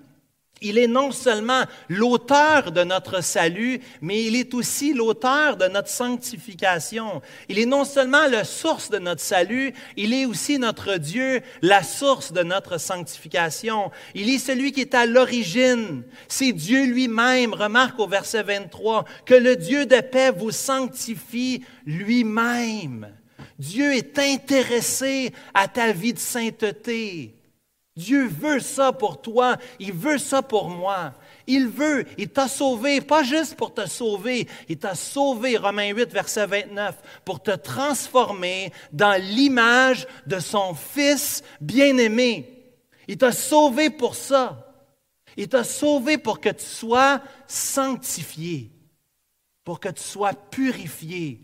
il 0.62 0.78
est 0.78 0.86
non 0.86 1.12
seulement 1.12 1.64
l'auteur 1.88 2.72
de 2.72 2.82
notre 2.82 3.22
salut, 3.22 3.80
mais 4.00 4.24
il 4.24 4.36
est 4.36 4.54
aussi 4.54 4.94
l'auteur 4.94 5.56
de 5.58 5.66
notre 5.66 5.88
sanctification. 5.88 7.20
Il 7.48 7.58
est 7.58 7.66
non 7.66 7.84
seulement 7.84 8.26
la 8.26 8.44
source 8.44 8.88
de 8.88 8.98
notre 8.98 9.20
salut, 9.20 9.74
il 9.98 10.14
est 10.14 10.24
aussi 10.24 10.58
notre 10.58 10.96
Dieu, 10.96 11.42
la 11.60 11.82
source 11.82 12.32
de 12.32 12.42
notre 12.42 12.78
sanctification. 12.78 13.90
Il 14.14 14.30
est 14.30 14.38
celui 14.38 14.72
qui 14.72 14.80
est 14.80 14.94
à 14.94 15.04
l'origine. 15.04 16.02
C'est 16.26 16.52
Dieu 16.52 16.86
lui-même, 16.86 17.52
remarque 17.52 17.98
au 17.98 18.08
verset 18.08 18.42
23, 18.42 19.04
que 19.26 19.34
le 19.34 19.56
Dieu 19.56 19.84
de 19.84 20.00
paix 20.00 20.30
vous 20.30 20.52
sanctifie 20.52 21.64
lui-même. 21.84 23.12
Dieu 23.58 23.94
est 23.94 24.18
intéressé 24.18 25.32
à 25.52 25.68
ta 25.68 25.92
vie 25.92 26.14
de 26.14 26.18
sainteté. 26.18 27.35
Dieu 27.96 28.26
veut 28.26 28.60
ça 28.60 28.92
pour 28.92 29.22
toi, 29.22 29.56
il 29.78 29.92
veut 29.92 30.18
ça 30.18 30.42
pour 30.42 30.68
moi. 30.68 31.14
Il 31.46 31.68
veut, 31.68 32.04
il 32.18 32.28
t'a 32.28 32.48
sauvé, 32.48 33.00
pas 33.00 33.22
juste 33.22 33.54
pour 33.54 33.72
te 33.72 33.86
sauver, 33.86 34.46
il 34.68 34.78
t'a 34.78 34.94
sauvé, 34.94 35.56
Romains 35.56 35.90
8, 35.90 36.12
verset 36.12 36.46
29, 36.46 36.94
pour 37.24 37.42
te 37.42 37.52
transformer 37.52 38.72
dans 38.92 39.20
l'image 39.20 40.06
de 40.26 40.40
son 40.40 40.74
Fils 40.74 41.42
bien-aimé. 41.60 42.52
Il 43.08 43.16
t'a 43.16 43.32
sauvé 43.32 43.90
pour 43.90 44.14
ça. 44.14 44.74
Il 45.36 45.48
t'a 45.48 45.64
sauvé 45.64 46.18
pour 46.18 46.40
que 46.40 46.48
tu 46.48 46.64
sois 46.64 47.20
sanctifié, 47.46 48.70
pour 49.64 49.80
que 49.80 49.90
tu 49.90 50.02
sois 50.02 50.32
purifié, 50.32 51.40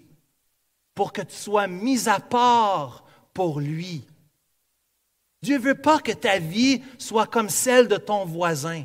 pour 0.94 1.12
que 1.12 1.22
tu 1.22 1.36
sois 1.36 1.66
mis 1.66 2.08
à 2.08 2.18
part 2.18 3.04
pour 3.32 3.60
lui. 3.60 4.04
Dieu 5.42 5.58
ne 5.58 5.62
veut 5.62 5.74
pas 5.74 5.98
que 5.98 6.12
ta 6.12 6.38
vie 6.38 6.82
soit 6.98 7.26
comme 7.26 7.48
celle 7.48 7.88
de 7.88 7.96
ton 7.96 8.24
voisin. 8.24 8.84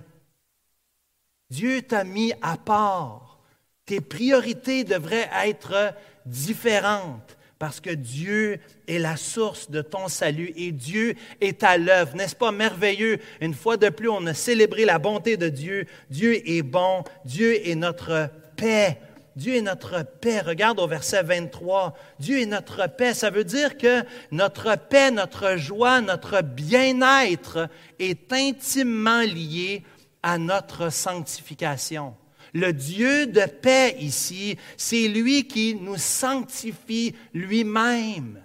Dieu 1.50 1.82
t'a 1.82 2.04
mis 2.04 2.34
à 2.42 2.58
part. 2.58 3.40
Tes 3.86 4.02
priorités 4.02 4.84
devraient 4.84 5.30
être 5.46 5.94
différentes 6.26 7.38
parce 7.60 7.80
que 7.80 7.90
Dieu 7.90 8.60
est 8.88 9.00
la 9.00 9.18
source 9.18 9.72
de 9.72 9.82
ton 9.82 10.08
salut 10.08 10.54
et 10.56 10.72
Dieu 10.72 11.16
est 11.42 11.64
à 11.64 11.78
l'œuvre. 11.78 12.16
N'est-ce 12.16 12.36
pas 12.36 12.52
merveilleux? 12.52 13.20
Une 13.42 13.54
fois 13.54 13.78
de 13.78 13.90
plus, 13.90 14.10
on 14.10 14.26
a 14.28 14.34
célébré 14.34 14.86
la 14.86 15.00
bonté 15.00 15.38
de 15.38 15.50
Dieu. 15.50 15.86
Dieu 16.10 16.48
est 16.48 16.62
bon, 16.62 17.04
Dieu 17.26 17.68
est 17.68 17.76
notre 17.76 18.30
paix. 18.56 19.00
Dieu 19.38 19.56
est 19.56 19.62
notre 19.62 20.04
paix. 20.04 20.42
Regarde 20.42 20.80
au 20.80 20.88
verset 20.88 21.22
23. 21.22 21.94
Dieu 22.20 22.42
est 22.42 22.48
notre 22.48 22.88
paix. 22.88 23.14
Ça 23.14 23.30
veut 23.30 23.44
dire 23.44 23.78
que 23.78 24.04
notre 24.32 24.76
paix, 24.76 25.12
notre 25.12 25.58
joie, 25.58 26.02
notre 26.02 26.42
bien-être 26.42 27.70
est 28.00 28.34
intimement 28.34 29.22
lié 29.22 29.84
à 30.24 30.40
notre 30.40 30.92
sanctification. 30.92 32.16
Le 32.56 32.74
Dieu 32.74 33.28
de 33.28 33.46
paix 33.46 33.96
ici, 34.00 34.58
c'est 34.76 35.08
lui 35.08 35.48
qui 35.48 35.76
nous 35.76 35.98
sanctifie 35.98 37.14
lui-même. 37.36 38.42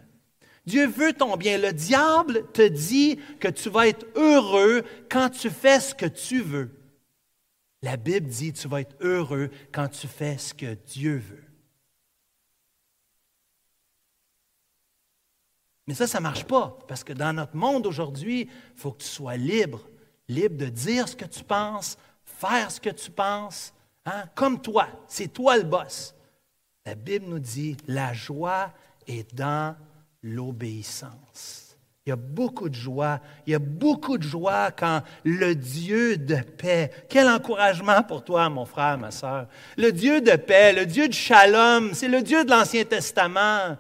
Dieu 0.67 0.87
veut 0.87 1.15
ton 1.15 1.39
bien. 1.39 1.57
Le 1.57 1.73
diable 1.73 2.45
te 2.53 2.69
dit 2.69 3.19
que 3.41 3.49
tu 3.49 3.71
vas 3.71 3.89
être 3.89 4.07
heureux 4.15 4.83
quand 5.11 5.31
tu 5.31 5.49
fais 5.49 5.81
ce 5.81 5.95
que 5.95 6.05
tu 6.05 6.43
veux. 6.43 6.82
La 7.83 7.97
Bible 7.97 8.29
dit 8.29 8.53
tu 8.53 8.69
vas 8.69 8.81
être 8.81 8.97
heureux 9.01 9.51
quand 9.73 9.89
tu 9.89 10.07
fais 10.07 10.39
ce 10.39 10.55
que 10.55 10.75
Dieu 10.75 11.17
veut. 11.17 11.45
Mais 15.87 15.95
ça, 15.95 16.07
ça 16.07 16.19
ne 16.19 16.23
marche 16.23 16.45
pas, 16.45 16.79
parce 16.87 17.03
que 17.03 17.13
dans 17.13 17.33
notre 17.33 17.57
monde 17.57 17.87
aujourd'hui, 17.87 18.43
il 18.43 18.81
faut 18.81 18.93
que 18.93 19.03
tu 19.03 19.09
sois 19.09 19.37
libre, 19.37 19.81
libre 20.29 20.57
de 20.57 20.67
dire 20.67 21.09
ce 21.09 21.17
que 21.17 21.25
tu 21.25 21.43
penses, 21.43 21.99
faire 22.25 22.71
ce 22.71 22.81
que 22.81 22.91
tu 22.91 23.11
penses, 23.11 23.75
hein, 24.05 24.25
comme 24.37 24.63
toi. 24.63 24.89
C'est 25.09 25.33
toi 25.33 25.57
le 25.57 25.65
boss. 25.65 26.15
La 26.87 26.95
Bible 26.95 27.27
nous 27.27 27.41
dit, 27.41 27.77
la 27.89 28.13
joie 28.13 28.73
est 29.09 29.35
dans 29.35 29.77
l'obéissance. 30.23 31.62
Il 32.05 32.11
y 32.11 32.13
a 32.13 32.17
beaucoup 32.17 32.69
de 32.69 32.75
joie. 32.75 33.21
Il 33.47 33.53
y 33.53 33.55
a 33.55 33.61
beaucoup 33.61 34.19
de 34.19 34.25
joie 34.25 34.73
quand 34.73 35.03
le 35.23 35.55
Dieu 35.55 36.17
de 36.17 36.35
paix, 36.35 36.91
quel 37.09 37.29
encouragement 37.29 38.03
pour 38.03 38.25
toi, 38.25 38.49
mon 38.49 38.65
frère, 38.65 38.99
ma 38.99 39.13
sœur. 39.13 39.47
Le 39.77 39.93
Dieu 39.93 40.21
de 40.21 40.33
paix, 40.33 40.73
le 40.73 40.85
Dieu 40.85 41.07
de 41.07 41.13
shalom, 41.13 41.95
c'est 41.95 42.09
le 42.09 42.23
Dieu 42.23 42.45
de 42.45 42.51
l'Ancien 42.51 42.83
Testament. 42.85 43.77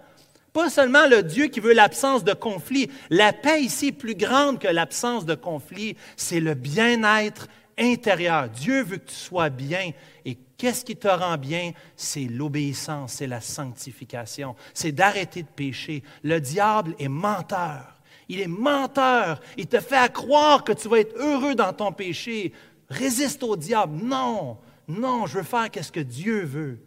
Pas 0.52 0.70
seulement 0.70 1.08
le 1.08 1.24
Dieu 1.24 1.48
qui 1.48 1.58
veut 1.58 1.72
l'absence 1.72 2.22
de 2.22 2.32
conflit. 2.32 2.88
La 3.10 3.32
paix 3.32 3.60
ici 3.60 3.88
est 3.88 3.92
plus 3.92 4.14
grande 4.14 4.60
que 4.60 4.68
l'absence 4.68 5.26
de 5.26 5.34
conflit. 5.34 5.96
C'est 6.16 6.38
le 6.38 6.54
bien-être 6.54 7.48
intérieur. 7.76 8.48
Dieu 8.50 8.84
veut 8.84 8.98
que 8.98 9.10
tu 9.10 9.16
sois 9.16 9.50
bien. 9.50 9.90
Et 10.24 10.38
qu'est-ce 10.56 10.84
qui 10.84 10.94
te 10.94 11.08
rend 11.08 11.38
bien? 11.38 11.72
C'est 11.96 12.26
l'obéissance, 12.26 13.14
c'est 13.14 13.26
la 13.26 13.40
sanctification, 13.40 14.54
c'est 14.74 14.92
d'arrêter 14.92 15.42
de 15.42 15.48
pécher. 15.48 16.04
Le 16.22 16.40
diable 16.40 16.94
est 17.00 17.08
menteur. 17.08 17.98
Il 18.28 18.40
est 18.40 18.46
menteur. 18.46 19.40
Il 19.56 19.66
te 19.66 19.80
fait 19.80 20.12
croire 20.12 20.64
que 20.64 20.72
tu 20.72 20.88
vas 20.88 21.00
être 21.00 21.16
heureux 21.16 21.54
dans 21.54 21.72
ton 21.72 21.92
péché. 21.92 22.52
Résiste 22.88 23.42
au 23.42 23.56
diable. 23.56 23.96
Non, 24.02 24.58
non, 24.88 25.26
je 25.26 25.38
veux 25.38 25.44
faire 25.44 25.68
ce 25.80 25.92
que 25.92 26.00
Dieu 26.00 26.44
veut. 26.44 26.78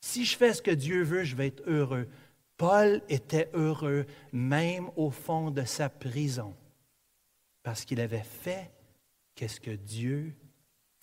Si 0.00 0.24
je 0.24 0.36
fais 0.36 0.54
ce 0.54 0.62
que 0.62 0.70
Dieu 0.70 1.02
veut, 1.02 1.24
je 1.24 1.36
vais 1.36 1.48
être 1.48 1.62
heureux. 1.66 2.08
Paul 2.56 3.02
était 3.08 3.50
heureux 3.54 4.06
même 4.32 4.90
au 4.96 5.10
fond 5.10 5.50
de 5.50 5.64
sa 5.64 5.88
prison 5.88 6.54
parce 7.62 7.84
qu'il 7.84 8.00
avait 8.00 8.24
fait 8.24 8.70
ce 9.46 9.60
que 9.60 9.70
Dieu 9.70 10.34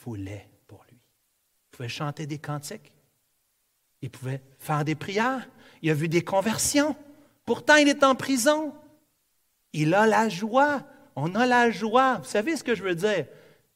voulait 0.03 0.47
pour 0.67 0.83
lui. 0.89 0.97
Il 0.97 1.69
pouvait 1.71 1.89
chanter 1.89 2.25
des 2.25 2.37
cantiques. 2.37 2.91
Il 4.01 4.09
pouvait 4.09 4.41
faire 4.59 4.85
des 4.85 4.95
prières. 4.95 5.47
Il 5.81 5.89
a 5.89 5.93
vu 5.93 6.07
des 6.07 6.23
conversions. 6.23 6.95
Pourtant, 7.45 7.75
il 7.75 7.87
est 7.87 8.03
en 8.03 8.15
prison. 8.15 8.73
Il 9.73 9.93
a 9.93 10.07
la 10.07 10.29
joie. 10.29 10.81
On 11.15 11.33
a 11.35 11.45
la 11.45 11.71
joie. 11.71 12.19
Vous 12.23 12.29
savez 12.29 12.55
ce 12.55 12.63
que 12.63 12.75
je 12.75 12.83
veux 12.83 12.95
dire? 12.95 13.25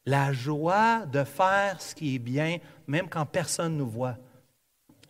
La 0.06 0.34
joie 0.34 1.06
de 1.06 1.24
faire 1.24 1.82
ce 1.82 1.94
qui 1.94 2.16
est 2.16 2.20
bien, 2.20 2.58
même 2.88 3.08
quand 3.08 3.26
personne 3.26 3.78
nous 3.78 3.90
voit. 3.90 4.18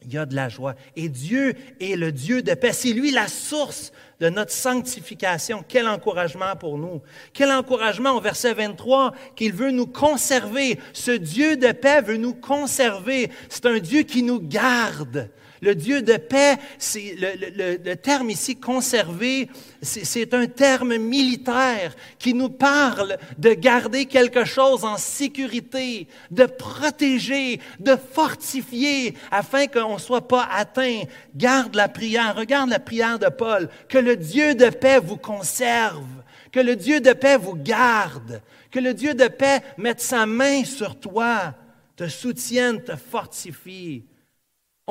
Il 0.04 0.14
y 0.14 0.18
a 0.18 0.26
de 0.26 0.36
la 0.36 0.50
joie. 0.50 0.74
Et 0.96 1.10
Dieu 1.10 1.54
est 1.80 1.96
le 1.96 2.12
Dieu 2.12 2.42
de 2.42 2.54
paix. 2.56 2.74
C'est 2.74 2.94
lui 2.94 3.12
la 3.12 3.28
source 3.28 3.92
de 4.20 4.30
notre 4.30 4.52
sanctification. 4.52 5.64
Quel 5.68 5.88
encouragement 5.88 6.56
pour 6.56 6.80
nous. 6.80 7.02
Quel 7.34 7.52
encouragement 7.52 8.12
au 8.12 8.22
verset 8.22 8.54
23 8.54 9.14
qu'il 9.36 9.54
veut 9.54 9.72
nous 9.72 9.86
conserver. 9.86 10.80
Ce 10.94 11.12
Dieu 11.12 11.56
de 11.56 11.72
paix 11.72 12.02
veut 12.02 12.18
nous 12.18 12.34
conserver. 12.34 13.30
C'est 13.50 13.68
un 13.68 13.78
Dieu 13.78 14.02
qui 14.02 14.24
nous 14.24 14.40
garde. 14.40 15.30
Le 15.62 15.76
Dieu 15.76 16.02
de 16.02 16.18
paix, 16.18 16.58
c'est 16.80 17.16
le, 17.20 17.94
terme 17.94 18.32
ici 18.32 18.56
conservé, 18.56 19.48
c'est 19.84 20.34
un 20.34 20.48
terme 20.48 20.98
militaire 20.98 21.96
qui 22.18 22.34
nous 22.34 22.50
parle 22.50 23.18
de 23.38 23.54
garder 23.54 24.08
quelque 24.08 24.44
chose 24.44 24.84
en 24.84 24.98
sécurité, 24.98 26.08
de 26.32 26.48
protéger, 26.48 27.60
de 27.80 27.96
fortifier 27.96 29.16
afin 29.30 29.68
qu'on 29.68 29.94
ne 29.94 30.00
soit 30.00 30.28
pas 30.28 30.50
atteint. 30.52 31.04
Garde 31.36 31.76
la 31.76 31.90
prière, 31.90 32.36
regarde 32.36 32.72
la 32.72 32.80
prière 32.80 33.20
de 33.20 33.30
Paul, 33.30 33.70
que 33.88 34.00
le 34.00 34.18
Dieu 34.18 34.56
de 34.56 34.70
paix 34.70 35.00
vous 35.00 35.18
conserve, 35.18 36.24
que 36.52 36.60
le 36.60 36.76
Dieu 36.76 37.02
de 37.02 37.14
paix 37.14 37.38
vous 37.38 37.56
garde, 37.56 38.42
que 38.72 38.80
le 38.80 38.96
Dieu 38.96 39.14
de 39.14 39.28
paix 39.28 39.62
mette 39.78 40.02
sa 40.02 40.26
main 40.26 40.66
sur 40.66 41.00
toi, 41.00 41.54
te 41.96 42.08
soutienne, 42.08 42.84
te 42.84 42.96
fortifie. 42.96 44.06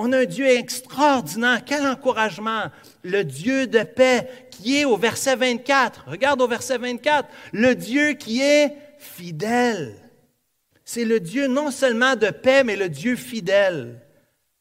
On 0.03 0.13
a 0.13 0.21
un 0.21 0.25
Dieu 0.25 0.47
extraordinaire. 0.47 1.63
Quel 1.63 1.87
encouragement. 1.87 2.71
Le 3.03 3.23
Dieu 3.23 3.67
de 3.67 3.83
paix 3.83 4.49
qui 4.51 4.79
est 4.79 4.87
au 4.87 4.97
verset 4.97 5.37
24. 5.37 6.05
Regarde 6.09 6.41
au 6.41 6.49
verset 6.49 6.79
24. 6.79 7.29
Le 7.53 7.75
Dieu 7.75 8.15
qui 8.15 8.41
est 8.41 8.75
fidèle. 8.99 9.95
C'est 10.87 11.05
le 11.05 11.21
Dieu 11.21 11.49
non 11.49 11.71
seulement 11.71 12.17
de 12.17 12.31
paix, 12.31 12.65
mais 12.65 12.77
le 12.77 12.89
Dieu 12.89 13.15
fidèle. 13.15 14.01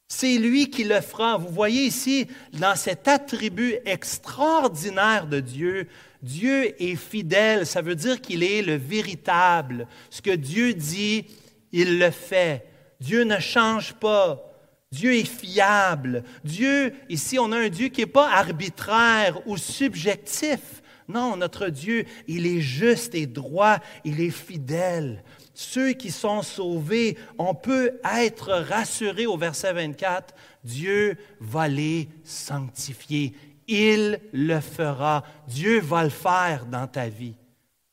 C'est 0.09 0.37
lui 0.37 0.69
qui 0.69 0.83
le 0.83 0.99
fera. 0.99 1.37
Vous 1.37 1.53
voyez 1.53 1.85
ici, 1.85 2.27
dans 2.51 2.75
cet 2.75 3.07
attribut 3.07 3.75
extraordinaire 3.85 5.25
de 5.25 5.39
Dieu, 5.39 5.87
Dieu 6.21 6.75
est 6.83 6.97
fidèle. 6.97 7.65
Ça 7.65 7.81
veut 7.81 7.95
dire 7.95 8.19
qu'il 8.19 8.43
est 8.43 8.61
le 8.61 8.75
véritable. 8.75 9.87
Ce 10.09 10.21
que 10.21 10.35
Dieu 10.35 10.73
dit, 10.73 11.27
il 11.71 11.97
le 11.97 12.11
fait. 12.11 12.65
Dieu 12.99 13.23
ne 13.23 13.39
change 13.39 13.93
pas. 13.93 14.48
Dieu 14.91 15.13
est 15.13 15.23
fiable. 15.23 16.23
Dieu, 16.43 16.93
ici, 17.09 17.37
on 17.37 17.51
a 17.51 17.59
un 17.59 17.69
Dieu 17.69 17.89
qui 17.89 18.01
n'est 18.01 18.07
pas 18.07 18.31
arbitraire 18.31 19.39
ou 19.47 19.55
subjectif. 19.55 20.81
Non, 21.07 21.37
notre 21.37 21.69
Dieu, 21.69 22.05
il 22.27 22.47
est 22.47 22.61
juste 22.61 23.15
et 23.15 23.25
droit, 23.25 23.77
il 24.03 24.19
est 24.21 24.31
fidèle. 24.31 25.23
Ceux 25.53 25.93
qui 25.93 26.09
sont 26.09 26.41
sauvés, 26.41 27.17
on 27.37 27.53
peut 27.53 27.99
être 28.03 28.51
rassurés 28.51 29.25
au 29.25 29.37
verset 29.37 29.73
24, 29.73 30.33
Dieu 30.63 31.17
va 31.39 31.67
les 31.67 32.07
sanctifier. 32.23 33.33
Il 33.67 34.19
le 34.31 34.59
fera. 34.59 35.23
Dieu 35.47 35.79
va 35.81 36.03
le 36.03 36.09
faire 36.09 36.65
dans 36.65 36.87
ta 36.87 37.09
vie. 37.09 37.35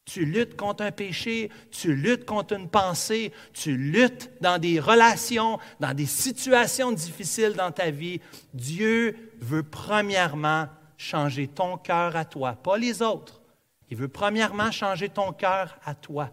Tu 0.06 0.24
luttes 0.24 0.56
contre 0.56 0.84
un 0.84 0.92
péché, 0.92 1.50
tu 1.70 1.94
luttes 1.94 2.24
contre 2.24 2.54
une 2.54 2.68
pensée, 2.68 3.32
tu 3.52 3.76
luttes 3.76 4.30
dans 4.40 4.58
des 4.58 4.78
relations, 4.78 5.58
dans 5.80 5.92
des 5.94 6.06
situations 6.06 6.92
difficiles 6.92 7.54
dans 7.54 7.72
ta 7.72 7.90
vie. 7.90 8.20
Dieu 8.54 9.32
veut 9.40 9.64
premièrement 9.64 10.68
changer 10.96 11.48
ton 11.48 11.76
cœur 11.76 12.14
à 12.14 12.24
toi, 12.24 12.52
pas 12.52 12.78
les 12.78 13.02
autres. 13.02 13.42
Il 13.90 13.96
veut 13.96 14.08
premièrement 14.08 14.70
changer 14.70 15.08
ton 15.08 15.32
cœur 15.32 15.76
à 15.84 15.94
toi. 15.94 16.30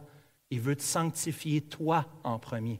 Il 0.51 0.61
veut 0.61 0.75
te 0.75 0.83
sanctifier 0.83 1.61
toi 1.61 2.05
en 2.23 2.37
premier. 2.37 2.79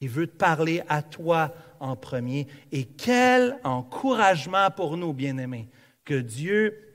Il 0.00 0.08
veut 0.08 0.26
te 0.26 0.36
parler 0.36 0.82
à 0.88 1.02
toi 1.02 1.54
en 1.78 1.94
premier. 1.94 2.48
Et 2.72 2.84
quel 2.84 3.58
encouragement 3.62 4.70
pour 4.70 4.96
nous, 4.96 5.12
bien-aimés, 5.12 5.68
que 6.04 6.14
Dieu 6.14 6.89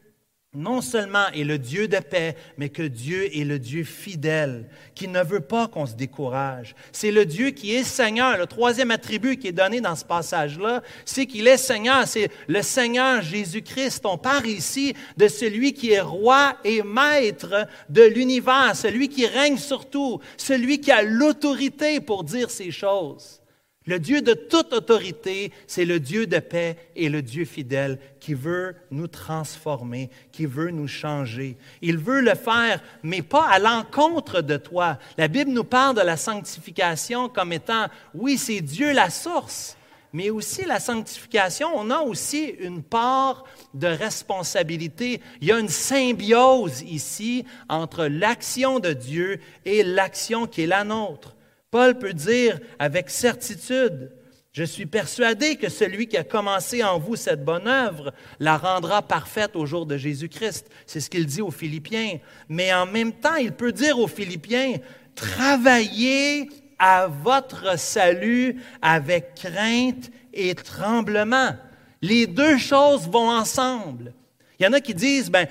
non 0.56 0.82
seulement 0.82 1.28
est 1.34 1.44
le 1.44 1.58
Dieu 1.58 1.88
de 1.88 2.00
paix, 2.00 2.36
mais 2.58 2.70
que 2.70 2.84
Dieu 2.84 3.30
est 3.36 3.44
le 3.44 3.60
Dieu 3.60 3.84
fidèle, 3.84 4.68
qui 4.94 5.08
ne 5.08 5.22
veut 5.22 5.42
pas 5.42 5.68
qu'on 5.68 5.86
se 5.86 5.96
décourage. 5.96 6.76
C'est 6.92 7.12
le 7.12 7.26
Dieu 7.26 7.52
qui 7.52 7.74
est 7.76 7.84
Seigneur. 7.84 8.38
Le 8.38 8.46
troisième 8.46 8.92
attribut 8.92 9.38
qui 9.38 9.48
est 9.48 9.52
donné 9.52 9.82
dans 9.82 9.96
ce 9.96 10.06
passage-là, 10.06 10.82
c'est 11.04 11.26
qu'il 11.26 11.48
est 11.48 11.58
Seigneur. 11.58 12.08
C'est 12.08 12.30
le 12.48 12.62
Seigneur 12.62 13.22
Jésus-Christ. 13.22 14.06
On 14.06 14.18
parle 14.18 14.48
ici 14.48 14.96
de 15.18 15.28
celui 15.28 15.74
qui 15.74 15.92
est 15.92 16.02
roi 16.02 16.58
et 16.64 16.82
maître 16.82 17.68
de 17.90 18.04
l'univers, 18.04 18.76
celui 18.76 19.10
qui 19.10 19.26
règne 19.28 19.58
sur 19.58 19.90
tout, 19.90 20.20
celui 20.38 20.80
qui 20.80 20.92
a 20.92 21.04
l'autorité 21.04 22.00
pour 22.00 22.24
dire 22.24 22.50
ces 22.50 22.72
choses. 22.72 23.42
Le 23.88 24.00
Dieu 24.00 24.24
de 24.24 24.34
toute 24.34 24.74
autorité, 24.74 25.52
c'est 25.68 25.86
le 25.86 26.00
Dieu 26.00 26.26
de 26.26 26.40
paix 26.40 26.76
et 26.96 27.08
le 27.08 27.22
Dieu 27.22 27.46
fidèle 27.46 28.00
qui 28.20 28.34
veut 28.34 28.76
nous 28.90 29.08
transformer, 29.08 30.10
qui 30.32 30.48
veut 30.48 30.72
nous 30.72 30.88
changer. 30.88 31.56
Il 31.84 32.00
veut 32.00 32.22
le 32.22 32.34
faire, 32.34 32.82
mais 33.04 33.22
pas 33.22 33.48
à 33.48 33.60
l'encontre 33.60 34.42
de 34.42 34.58
toi. 34.58 34.98
La 35.20 35.28
Bible 35.28 35.52
nous 35.52 35.64
parle 35.64 35.96
de 35.96 36.02
la 36.02 36.18
sanctification 36.18 37.30
comme 37.30 37.54
étant, 37.54 37.86
oui, 38.16 38.40
c'est 38.40 38.62
Dieu 38.62 38.92
la 38.92 39.12
source, 39.12 39.78
mais 40.12 40.32
aussi 40.32 40.66
la 40.66 40.80
sanctification, 40.80 41.70
on 41.76 41.92
a 41.92 42.00
aussi 42.00 42.56
une 42.60 42.82
part 42.82 43.44
de 43.76 43.88
responsabilité. 43.88 45.22
Il 45.42 45.48
y 45.50 45.52
a 45.52 45.60
une 45.60 45.70
symbiose 45.70 46.82
ici 46.82 47.46
entre 47.70 48.06
l'action 48.08 48.80
de 48.80 48.94
Dieu 48.94 49.40
et 49.64 49.84
l'action 49.84 50.48
qui 50.48 50.64
est 50.64 50.68
la 50.68 50.84
nôtre. 50.84 51.35
Paul 51.76 52.00
peut 52.00 52.14
dire 52.14 52.58
avec 52.80 53.10
certitude, 53.10 54.10
je 54.54 54.64
suis 54.64 54.86
persuadé 54.86 55.58
que 55.58 55.68
celui 55.68 56.08
qui 56.08 56.16
a 56.16 56.24
commencé 56.24 56.82
en 56.86 57.00
vous 57.00 57.18
cette 57.18 57.44
bonne 57.44 57.68
œuvre 57.68 58.14
la 58.40 58.58
rendra 58.58 59.02
parfaite 59.02 59.58
au 59.58 59.66
jour 59.66 59.86
de 59.86 59.98
Jésus-Christ. 59.98 60.70
C'est 60.86 61.02
ce 61.02 61.10
qu'il 61.10 61.26
dit 61.26 61.42
aux 61.42 61.52
Philippiens. 61.52 62.20
Mais 62.48 62.74
en 62.74 62.86
même 62.86 63.12
temps, 63.12 63.36
il 63.36 63.52
peut 63.52 63.74
dire 63.74 64.00
aux 64.00 64.08
Philippiens, 64.08 64.76
travaillez 65.16 66.50
à 66.80 67.08
votre 67.08 67.78
salut 67.78 68.62
avec 68.82 69.36
crainte 69.36 70.12
et 70.34 70.56
tremblement. 70.56 71.58
Les 72.02 72.26
deux 72.26 72.58
choses 72.58 73.06
vont 73.10 73.30
ensemble. 73.30 74.14
Il 74.58 74.64
y 74.64 74.66
en 74.70 74.72
a 74.72 74.80
qui 74.80 74.94
disent, 74.94 75.30
ben, 75.30 75.46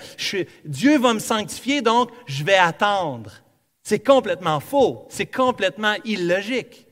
Dieu 0.65 0.99
va 0.99 1.13
me 1.13 1.19
sanctifier, 1.19 1.83
donc 1.83 2.09
je 2.25 2.43
vais 2.45 2.57
attendre. 2.57 3.44
C'est 3.85 3.99
complètement 3.99 4.61
faux, 4.61 5.07
c'est 5.11 5.27
complètement 5.27 5.95
illogique. 6.07 6.87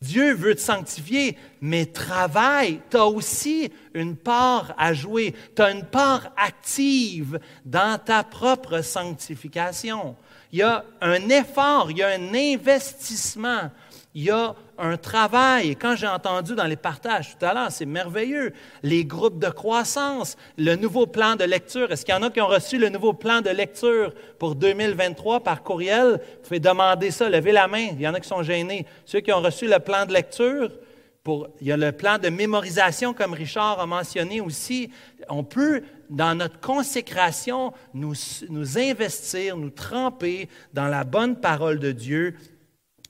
Dieu 0.00 0.34
veut 0.34 0.56
te 0.56 0.60
sanctifier, 0.60 1.38
mais 1.60 1.86
travaille, 1.86 2.80
tu 2.90 2.96
as 2.96 3.06
aussi 3.06 3.72
une 3.94 4.16
part 4.16 4.74
à 4.76 4.92
jouer, 4.92 5.32
tu 5.54 5.62
as 5.62 5.70
une 5.70 5.86
part 5.86 6.32
active 6.36 7.38
dans 7.64 7.98
ta 7.98 8.24
propre 8.24 8.82
sanctification. 8.82 10.16
Il 10.52 10.58
y 10.58 10.62
a 10.62 10.84
un 11.00 11.28
effort, 11.30 11.90
il 11.90 11.98
y 11.98 12.02
a 12.02 12.08
un 12.08 12.34
investissement. 12.34 13.70
Il 14.14 14.24
y 14.24 14.30
a 14.30 14.54
un 14.78 14.96
travail. 14.96 15.70
Et 15.70 15.74
quand 15.74 15.96
j'ai 15.96 16.06
entendu 16.06 16.54
dans 16.54 16.66
les 16.66 16.76
partages 16.76 17.36
tout 17.36 17.44
à 17.44 17.52
l'heure, 17.52 17.70
c'est 17.70 17.86
merveilleux. 17.86 18.52
Les 18.82 19.04
groupes 19.04 19.40
de 19.40 19.48
croissance, 19.48 20.36
le 20.56 20.76
nouveau 20.76 21.06
plan 21.06 21.34
de 21.34 21.44
lecture. 21.44 21.90
Est-ce 21.90 22.04
qu'il 22.04 22.14
y 22.14 22.18
en 22.18 22.22
a 22.22 22.30
qui 22.30 22.40
ont 22.40 22.46
reçu 22.46 22.78
le 22.78 22.88
nouveau 22.88 23.12
plan 23.12 23.40
de 23.40 23.50
lecture 23.50 24.14
pour 24.38 24.54
2023 24.54 25.40
par 25.40 25.62
courriel? 25.62 26.20
Vous 26.22 26.42
pouvez 26.44 26.60
demander 26.60 27.10
ça, 27.10 27.28
levez 27.28 27.52
la 27.52 27.66
main. 27.66 27.88
Il 27.92 28.00
y 28.00 28.08
en 28.08 28.14
a 28.14 28.20
qui 28.20 28.28
sont 28.28 28.42
gênés. 28.42 28.86
Ceux 29.04 29.20
qui 29.20 29.32
ont 29.32 29.42
reçu 29.42 29.66
le 29.66 29.80
plan 29.80 30.06
de 30.06 30.12
lecture, 30.12 30.70
pour, 31.24 31.48
il 31.60 31.68
y 31.68 31.72
a 31.72 31.76
le 31.76 31.90
plan 31.90 32.18
de 32.18 32.28
mémorisation, 32.28 33.14
comme 33.14 33.32
Richard 33.32 33.80
a 33.80 33.86
mentionné 33.86 34.42
aussi. 34.42 34.90
On 35.30 35.42
peut, 35.42 35.82
dans 36.10 36.36
notre 36.36 36.60
consécration, 36.60 37.72
nous, 37.94 38.12
nous 38.50 38.78
investir, 38.78 39.56
nous 39.56 39.70
tremper 39.70 40.50
dans 40.74 40.86
la 40.86 41.02
bonne 41.02 41.36
parole 41.36 41.78
de 41.78 41.92
Dieu 41.92 42.36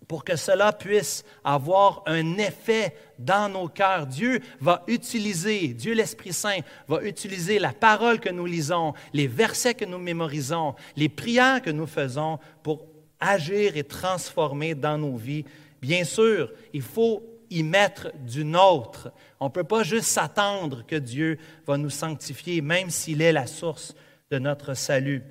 pour 0.08 0.24
que 0.24 0.36
cela 0.36 0.72
puisse 0.72 1.24
avoir 1.42 2.02
un 2.06 2.38
effet 2.38 2.94
dans 3.18 3.48
nos 3.48 3.68
cœurs. 3.68 4.06
Dieu 4.06 4.40
va 4.60 4.82
utiliser, 4.86 5.68
Dieu 5.68 5.94
l'Esprit 5.94 6.32
Saint 6.32 6.60
va 6.88 7.02
utiliser 7.02 7.58
la 7.58 7.72
parole 7.72 8.20
que 8.20 8.28
nous 8.28 8.46
lisons, 8.46 8.94
les 9.12 9.26
versets 9.26 9.74
que 9.74 9.84
nous 9.84 9.98
mémorisons, 9.98 10.74
les 10.96 11.08
prières 11.08 11.62
que 11.62 11.70
nous 11.70 11.86
faisons 11.86 12.38
pour 12.62 12.86
agir 13.20 13.76
et 13.76 13.84
transformer 13.84 14.74
dans 14.74 14.98
nos 14.98 15.16
vies. 15.16 15.44
Bien 15.80 16.04
sûr, 16.04 16.52
il 16.72 16.82
faut 16.82 17.22
y 17.50 17.62
mettre 17.62 18.12
du 18.18 18.44
nôtre. 18.44 19.12
On 19.40 19.46
ne 19.46 19.50
peut 19.50 19.64
pas 19.64 19.82
juste 19.82 20.06
s'attendre 20.06 20.84
que 20.86 20.96
Dieu 20.96 21.38
va 21.66 21.76
nous 21.76 21.90
sanctifier, 21.90 22.60
même 22.60 22.90
s'il 22.90 23.22
est 23.22 23.32
la 23.32 23.46
source 23.46 23.94
de 24.30 24.38
notre 24.38 24.74
salut. 24.74 25.22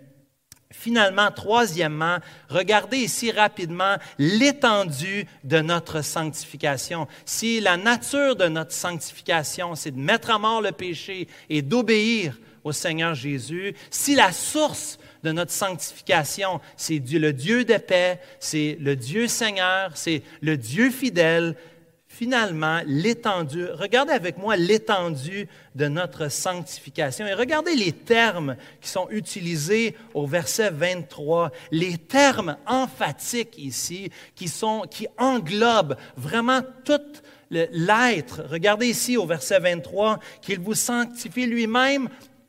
Finalement, 0.76 1.32
troisièmement, 1.32 2.18
regardez 2.50 2.98
ici 2.98 3.32
rapidement 3.32 3.96
l'étendue 4.18 5.28
de 5.44 5.60
notre 5.60 6.02
sanctification. 6.02 7.08
Si 7.26 7.60
la 7.60 7.78
nature 7.78 8.36
de 8.36 8.48
notre 8.48 8.74
sanctification, 8.74 9.76
c'est 9.76 9.92
de 9.92 10.00
mettre 10.00 10.32
à 10.32 10.40
mort 10.40 10.62
le 10.62 10.72
péché 10.72 11.28
et 11.48 11.62
d'obéir 11.62 12.40
au 12.64 12.72
Seigneur 12.72 13.14
Jésus, 13.14 13.76
si 13.92 14.16
la 14.16 14.32
source 14.32 14.98
de 15.24 15.32
notre 15.32 15.52
sanctification, 15.52 16.60
c'est 16.76 16.98
le 16.98 17.34
Dieu 17.34 17.66
de 17.66 17.78
paix, 17.78 18.20
c'est 18.40 18.76
le 18.82 18.96
Dieu 18.96 19.28
Seigneur, 19.28 19.92
c'est 19.94 20.24
le 20.42 20.58
Dieu 20.58 20.90
fidèle, 20.90 21.56
finalement 22.24 22.80
l'étendue, 22.86 23.68
regardez 23.74 24.14
avec 24.14 24.38
moi 24.38 24.56
l'étendue 24.56 25.46
de 25.76 25.90
notre 25.90 26.32
sanctification 26.32 27.28
et 27.28 27.34
regardez 27.34 27.76
les 27.76 27.92
termes 27.92 28.56
qui 28.80 28.88
sont 28.88 29.10
utilisés 29.10 29.94
au 30.14 30.26
verset 30.26 30.70
23, 30.70 31.52
les 31.72 31.98
termes 31.98 32.56
emphatiques 32.66 33.58
ici 33.58 34.10
qui 34.36 35.08
englobent 35.18 35.98
vraiment 36.16 36.62
tout 36.86 37.02
l'être. 37.50 38.46
Regardez 38.50 38.88
ici 38.88 39.18
au 39.18 39.26
verset 39.26 39.60
23 39.60 40.20
qu'il 40.42 40.62
vous 40.62 40.76
sanctifie 40.76 41.46
lui-même 41.46 42.08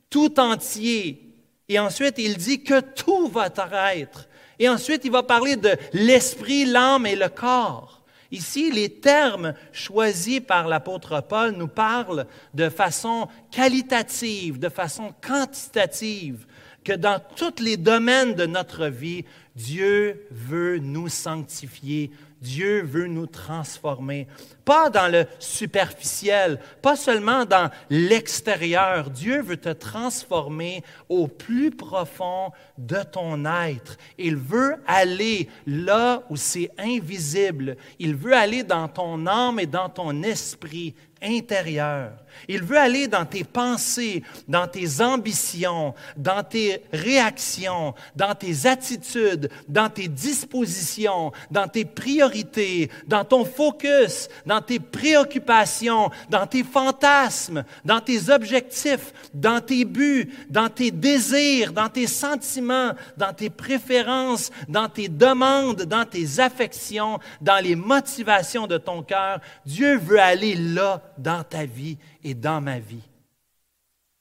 tout 0.08 0.38
entier. 0.38 1.20
Et 1.68 1.80
ensuite, 1.80 2.14
il 2.18 2.36
dit 2.36 2.62
que 2.62 2.78
tout 2.78 3.26
va 3.26 3.48
être. 3.96 4.28
Et 4.60 4.68
ensuite, 4.68 5.04
il 5.04 5.10
va 5.10 5.24
parler 5.24 5.56
de 5.56 5.76
l'esprit, 5.92 6.64
l'âme 6.64 7.06
et 7.06 7.16
le 7.16 7.28
corps. 7.28 8.03
Ici, 8.34 8.72
les 8.72 8.88
termes 8.88 9.54
choisis 9.70 10.40
par 10.40 10.66
l'apôtre 10.66 11.22
Paul 11.22 11.52
nous 11.52 11.68
parlent 11.68 12.26
de 12.52 12.68
façon 12.68 13.28
qualitative, 13.52 14.58
de 14.58 14.68
façon 14.68 15.14
quantitative, 15.24 16.44
que 16.82 16.94
dans 16.94 17.20
tous 17.36 17.62
les 17.62 17.76
domaines 17.76 18.34
de 18.34 18.44
notre 18.44 18.88
vie, 18.88 19.24
Dieu 19.54 20.26
veut 20.32 20.78
nous 20.78 21.08
sanctifier, 21.08 22.10
Dieu 22.44 22.82
veut 22.82 23.06
nous 23.06 23.26
transformer. 23.26 24.28
Pas 24.66 24.90
dans 24.90 25.10
le 25.10 25.26
superficiel, 25.38 26.60
pas 26.82 26.94
seulement 26.94 27.46
dans 27.46 27.70
l'extérieur. 27.88 29.08
Dieu 29.08 29.40
veut 29.40 29.56
te 29.56 29.70
transformer 29.70 30.84
au 31.08 31.26
plus 31.26 31.70
profond 31.70 32.52
de 32.76 32.98
ton 33.02 33.46
être. 33.46 33.96
Il 34.18 34.36
veut 34.36 34.76
aller 34.86 35.48
là 35.66 36.22
où 36.28 36.36
c'est 36.36 36.70
invisible. 36.78 37.76
Il 37.98 38.14
veut 38.14 38.34
aller 38.34 38.62
dans 38.62 38.88
ton 38.88 39.26
âme 39.26 39.58
et 39.58 39.66
dans 39.66 39.88
ton 39.88 40.22
esprit 40.22 40.94
intérieur. 41.22 42.12
Il 42.48 42.62
veut 42.62 42.78
aller 42.78 43.08
dans 43.08 43.24
tes 43.24 43.44
pensées, 43.44 44.22
dans 44.48 44.66
tes 44.66 45.00
ambitions, 45.00 45.94
dans 46.16 46.42
tes 46.42 46.82
réactions, 46.92 47.94
dans 48.16 48.34
tes 48.34 48.66
attitudes, 48.66 49.50
dans 49.68 49.88
tes 49.88 50.08
dispositions, 50.08 51.32
dans 51.50 51.68
tes 51.68 51.84
priorités, 51.84 52.90
dans 53.06 53.24
ton 53.24 53.44
focus, 53.44 54.28
dans 54.46 54.60
tes 54.60 54.78
préoccupations, 54.78 56.10
dans 56.28 56.46
tes 56.46 56.64
fantasmes, 56.64 57.64
dans 57.84 58.00
tes 58.00 58.30
objectifs, 58.30 59.12
dans 59.32 59.60
tes 59.60 59.84
buts, 59.84 60.30
dans 60.50 60.68
tes 60.68 60.90
désirs, 60.90 61.72
dans 61.72 61.88
tes 61.88 62.06
sentiments, 62.06 62.92
dans 63.16 63.32
tes 63.32 63.50
préférences, 63.50 64.50
dans 64.68 64.88
tes 64.88 65.08
demandes, 65.08 65.82
dans 65.82 66.04
tes 66.04 66.40
affections, 66.40 67.18
dans 67.40 67.62
les 67.62 67.76
motivations 67.76 68.66
de 68.66 68.78
ton 68.78 69.02
cœur. 69.02 69.40
Dieu 69.66 69.98
veut 69.98 70.20
aller 70.20 70.54
là 70.54 71.02
dans 71.18 71.42
ta 71.42 71.64
vie 71.64 71.98
et 72.24 72.34
dans 72.34 72.60
ma 72.60 72.78
vie. 72.78 73.08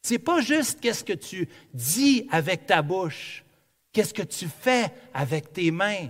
C'est 0.01 0.19
pas 0.19 0.41
juste 0.41 0.81
qu'est-ce 0.81 1.03
que 1.03 1.13
tu 1.13 1.47
dis 1.73 2.27
avec 2.29 2.65
ta 2.65 2.81
bouche, 2.81 3.43
qu'est-ce 3.93 4.13
que 4.13 4.21
tu 4.21 4.47
fais 4.47 4.93
avec 5.13 5.53
tes 5.53 5.71
mains. 5.71 6.09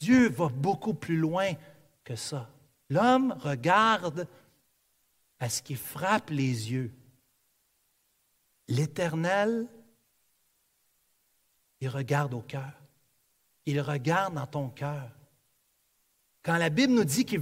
Dieu 0.00 0.30
va 0.30 0.48
beaucoup 0.48 0.94
plus 0.94 1.18
loin 1.18 1.52
que 2.02 2.16
ça. 2.16 2.50
L'homme 2.88 3.36
regarde 3.38 4.26
à 5.38 5.48
ce 5.48 5.62
qui 5.62 5.74
frappe 5.74 6.30
les 6.30 6.72
yeux. 6.72 6.92
L'Éternel, 8.68 9.66
il 11.80 11.88
regarde 11.88 12.32
au 12.32 12.40
cœur. 12.40 12.72
Il 13.66 13.80
regarde 13.80 14.34
dans 14.34 14.46
ton 14.46 14.68
cœur. 14.68 15.10
Quand 16.42 16.56
la 16.56 16.70
Bible 16.70 16.94
nous 16.94 17.04
dit 17.04 17.24
que 17.24 17.36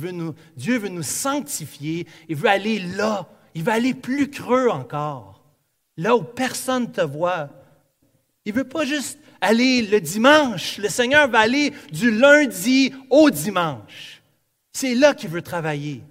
Dieu 0.57 0.79
veut 0.79 0.89
nous 0.89 1.03
sanctifier, 1.03 2.07
il 2.29 2.37
veut 2.37 2.49
aller 2.49 2.79
là, 2.79 3.29
il 3.55 3.63
veut 3.63 3.73
aller 3.73 3.95
plus 3.95 4.31
creux 4.31 4.69
encore, 4.69 5.43
là 5.97 6.17
où 6.17 6.23
personne 6.23 6.85
ne 6.85 6.89
te 6.89 7.01
voit. 7.01 7.49
Il 8.45 8.55
ne 8.55 8.59
veut 8.59 8.69
pas 8.69 8.85
juste 8.85 9.19
aller 9.41 9.83
le 9.83 10.01
dimanche, 10.01 10.79
le 10.79 10.89
Seigneur 10.89 11.29
va 11.29 11.41
aller 11.41 11.73
du 11.93 12.11
lundi 12.11 12.93
au 13.09 13.31
dimanche. 13.31 14.23
C'est 14.73 14.95
là 14.95 15.15
qu'il 15.15 15.31
veut 15.31 15.43
travailler, 15.43 16.03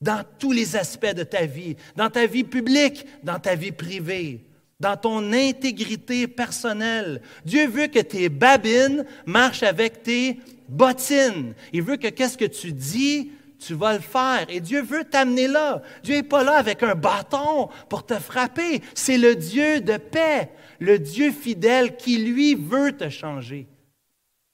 dans 0.00 0.24
tous 0.38 0.52
les 0.52 0.76
aspects 0.76 1.14
de 1.14 1.24
ta 1.24 1.46
vie, 1.46 1.76
dans 1.96 2.10
ta 2.10 2.26
vie 2.26 2.44
publique, 2.44 3.06
dans 3.22 3.38
ta 3.38 3.54
vie 3.54 3.72
privée, 3.72 4.44
dans 4.78 4.96
ton 4.96 5.32
intégrité 5.32 6.26
personnelle. 6.26 7.22
Dieu 7.44 7.66
veut 7.68 7.86
que 7.86 8.00
tes 8.00 8.28
babines 8.28 9.04
marchent 9.24 9.62
avec 9.62 10.02
tes 10.02 10.38
bottine. 10.68 11.54
Il 11.72 11.82
veut 11.82 11.96
que 11.96 12.08
qu'est-ce 12.08 12.38
que 12.38 12.44
tu 12.44 12.72
dis, 12.72 13.30
tu 13.66 13.74
vas 13.74 13.94
le 13.94 14.00
faire. 14.00 14.46
Et 14.48 14.60
Dieu 14.60 14.82
veut 14.82 15.04
t'amener 15.04 15.48
là. 15.48 15.82
Dieu 16.02 16.16
n'est 16.16 16.22
pas 16.22 16.44
là 16.44 16.56
avec 16.56 16.82
un 16.82 16.94
bâton 16.94 17.68
pour 17.88 18.04
te 18.04 18.14
frapper. 18.14 18.82
C'est 18.94 19.18
le 19.18 19.34
Dieu 19.34 19.80
de 19.80 19.96
paix, 19.96 20.50
le 20.78 20.98
Dieu 20.98 21.32
fidèle 21.32 21.96
qui, 21.96 22.18
lui, 22.18 22.54
veut 22.54 22.96
te 22.96 23.08
changer. 23.08 23.66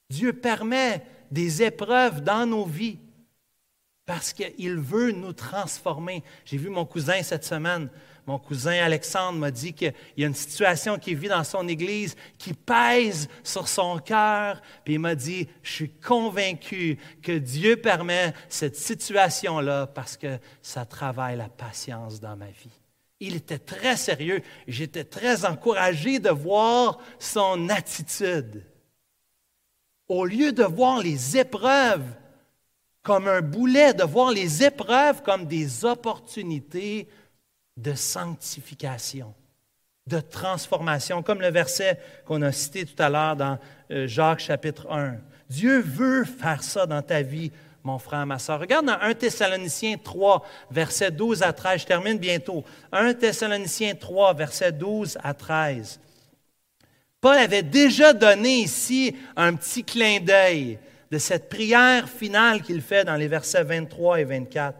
Dieu 0.09 0.33
permet 0.33 1.05
des 1.29 1.63
épreuves 1.63 2.21
dans 2.21 2.45
nos 2.45 2.65
vies 2.65 2.99
parce 4.05 4.33
qu'il 4.33 4.77
veut 4.77 5.11
nous 5.11 5.33
transformer. 5.33 6.23
J'ai 6.43 6.57
vu 6.57 6.69
mon 6.69 6.85
cousin 6.85 7.23
cette 7.23 7.45
semaine 7.45 7.89
mon 8.27 8.37
cousin 8.37 8.83
Alexandre 8.83 9.39
m'a 9.39 9.51
dit 9.51 9.73
qu'il 9.73 9.93
y 10.17 10.23
a 10.23 10.27
une 10.27 10.35
situation 10.35 10.97
qui 10.99 11.15
vit 11.15 11.27
dans 11.27 11.43
son 11.43 11.67
Église 11.67 12.15
qui 12.37 12.53
pèse 12.53 13.27
sur 13.43 13.67
son 13.67 13.97
cœur. 13.97 14.61
Puis 14.83 14.95
il 14.95 14.99
m'a 14.99 15.15
dit, 15.15 15.47
je 15.63 15.71
suis 15.71 15.89
convaincu 15.89 16.97
que 17.21 17.31
Dieu 17.31 17.77
permet 17.77 18.33
cette 18.47 18.75
situation-là 18.75 19.87
parce 19.87 20.17
que 20.17 20.37
ça 20.61 20.85
travaille 20.85 21.37
la 21.37 21.49
patience 21.49 22.19
dans 22.19 22.35
ma 22.35 22.47
vie. 22.47 22.79
Il 23.19 23.35
était 23.35 23.59
très 23.59 23.97
sérieux. 23.97 24.41
J'étais 24.67 25.03
très 25.03 25.45
encouragé 25.45 26.19
de 26.19 26.29
voir 26.29 26.99
son 27.19 27.69
attitude. 27.69 28.63
Au 30.07 30.25
lieu 30.25 30.51
de 30.51 30.63
voir 30.63 30.99
les 30.99 31.37
épreuves 31.37 32.05
comme 33.03 33.27
un 33.27 33.41
boulet, 33.41 33.93
de 33.93 34.03
voir 34.03 34.31
les 34.31 34.63
épreuves 34.63 35.23
comme 35.23 35.45
des 35.45 35.85
opportunités 35.85 37.07
de 37.77 37.93
sanctification, 37.93 39.33
de 40.07 40.19
transformation, 40.19 41.23
comme 41.23 41.41
le 41.41 41.49
verset 41.49 41.99
qu'on 42.25 42.41
a 42.41 42.51
cité 42.51 42.85
tout 42.85 43.01
à 43.01 43.09
l'heure 43.09 43.35
dans 43.35 43.59
euh, 43.91 44.07
Jacques 44.07 44.39
chapitre 44.39 44.91
1. 44.91 45.15
Dieu 45.49 45.81
veut 45.81 46.23
faire 46.23 46.63
ça 46.63 46.85
dans 46.85 47.01
ta 47.01 47.21
vie, 47.21 47.51
mon 47.83 47.99
frère, 47.99 48.25
ma 48.25 48.39
soeur. 48.39 48.59
Regarde 48.59 48.85
dans 48.85 48.99
1 48.99 49.13
Thessaloniciens 49.15 49.97
3, 49.97 50.45
verset 50.69 51.11
12 51.11 51.43
à 51.43 51.53
13. 51.53 51.81
Je 51.81 51.85
termine 51.85 52.17
bientôt. 52.17 52.63
1 52.91 53.13
Thessaloniciens 53.15 53.95
3, 53.95 54.33
verset 54.33 54.71
12 54.71 55.17
à 55.23 55.33
13. 55.33 55.99
Paul 57.19 57.37
avait 57.37 57.63
déjà 57.63 58.13
donné 58.13 58.61
ici 58.61 59.15
un 59.35 59.53
petit 59.55 59.83
clin 59.83 60.19
d'œil 60.19 60.79
de 61.11 61.17
cette 61.17 61.49
prière 61.49 62.09
finale 62.09 62.61
qu'il 62.61 62.81
fait 62.81 63.03
dans 63.03 63.15
les 63.15 63.27
versets 63.27 63.63
23 63.63 64.21
et 64.21 64.23
24. 64.23 64.77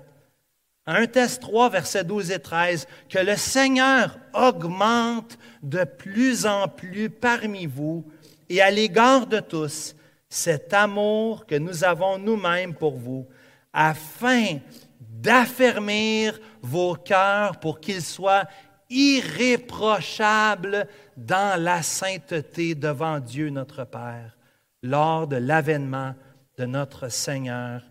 1 0.91 1.07
Test 1.07 1.41
3, 1.41 1.69
versets 1.69 2.03
12 2.03 2.31
et 2.31 2.39
13, 2.39 2.87
que 3.09 3.19
le 3.19 3.37
Seigneur 3.37 4.19
augmente 4.33 5.37
de 5.63 5.83
plus 5.85 6.45
en 6.45 6.67
plus 6.67 7.09
parmi 7.09 7.65
vous 7.65 8.05
et 8.49 8.61
à 8.61 8.69
l'égard 8.69 9.25
de 9.27 9.39
tous 9.39 9.95
cet 10.27 10.73
amour 10.73 11.45
que 11.45 11.55
nous 11.55 11.85
avons 11.85 12.17
nous-mêmes 12.17 12.73
pour 12.73 12.97
vous, 12.97 13.25
afin 13.71 14.59
d'affermir 14.99 16.39
vos 16.61 16.95
cœurs 16.95 17.59
pour 17.59 17.79
qu'ils 17.79 18.01
soient 18.01 18.45
irréprochables 18.89 20.87
dans 21.15 21.61
la 21.61 21.81
sainteté 21.81 22.75
devant 22.75 23.19
Dieu 23.19 23.49
notre 23.49 23.85
Père, 23.85 24.37
lors 24.83 25.27
de 25.27 25.37
l'avènement 25.37 26.15
de 26.57 26.65
notre 26.65 27.07
Seigneur 27.09 27.81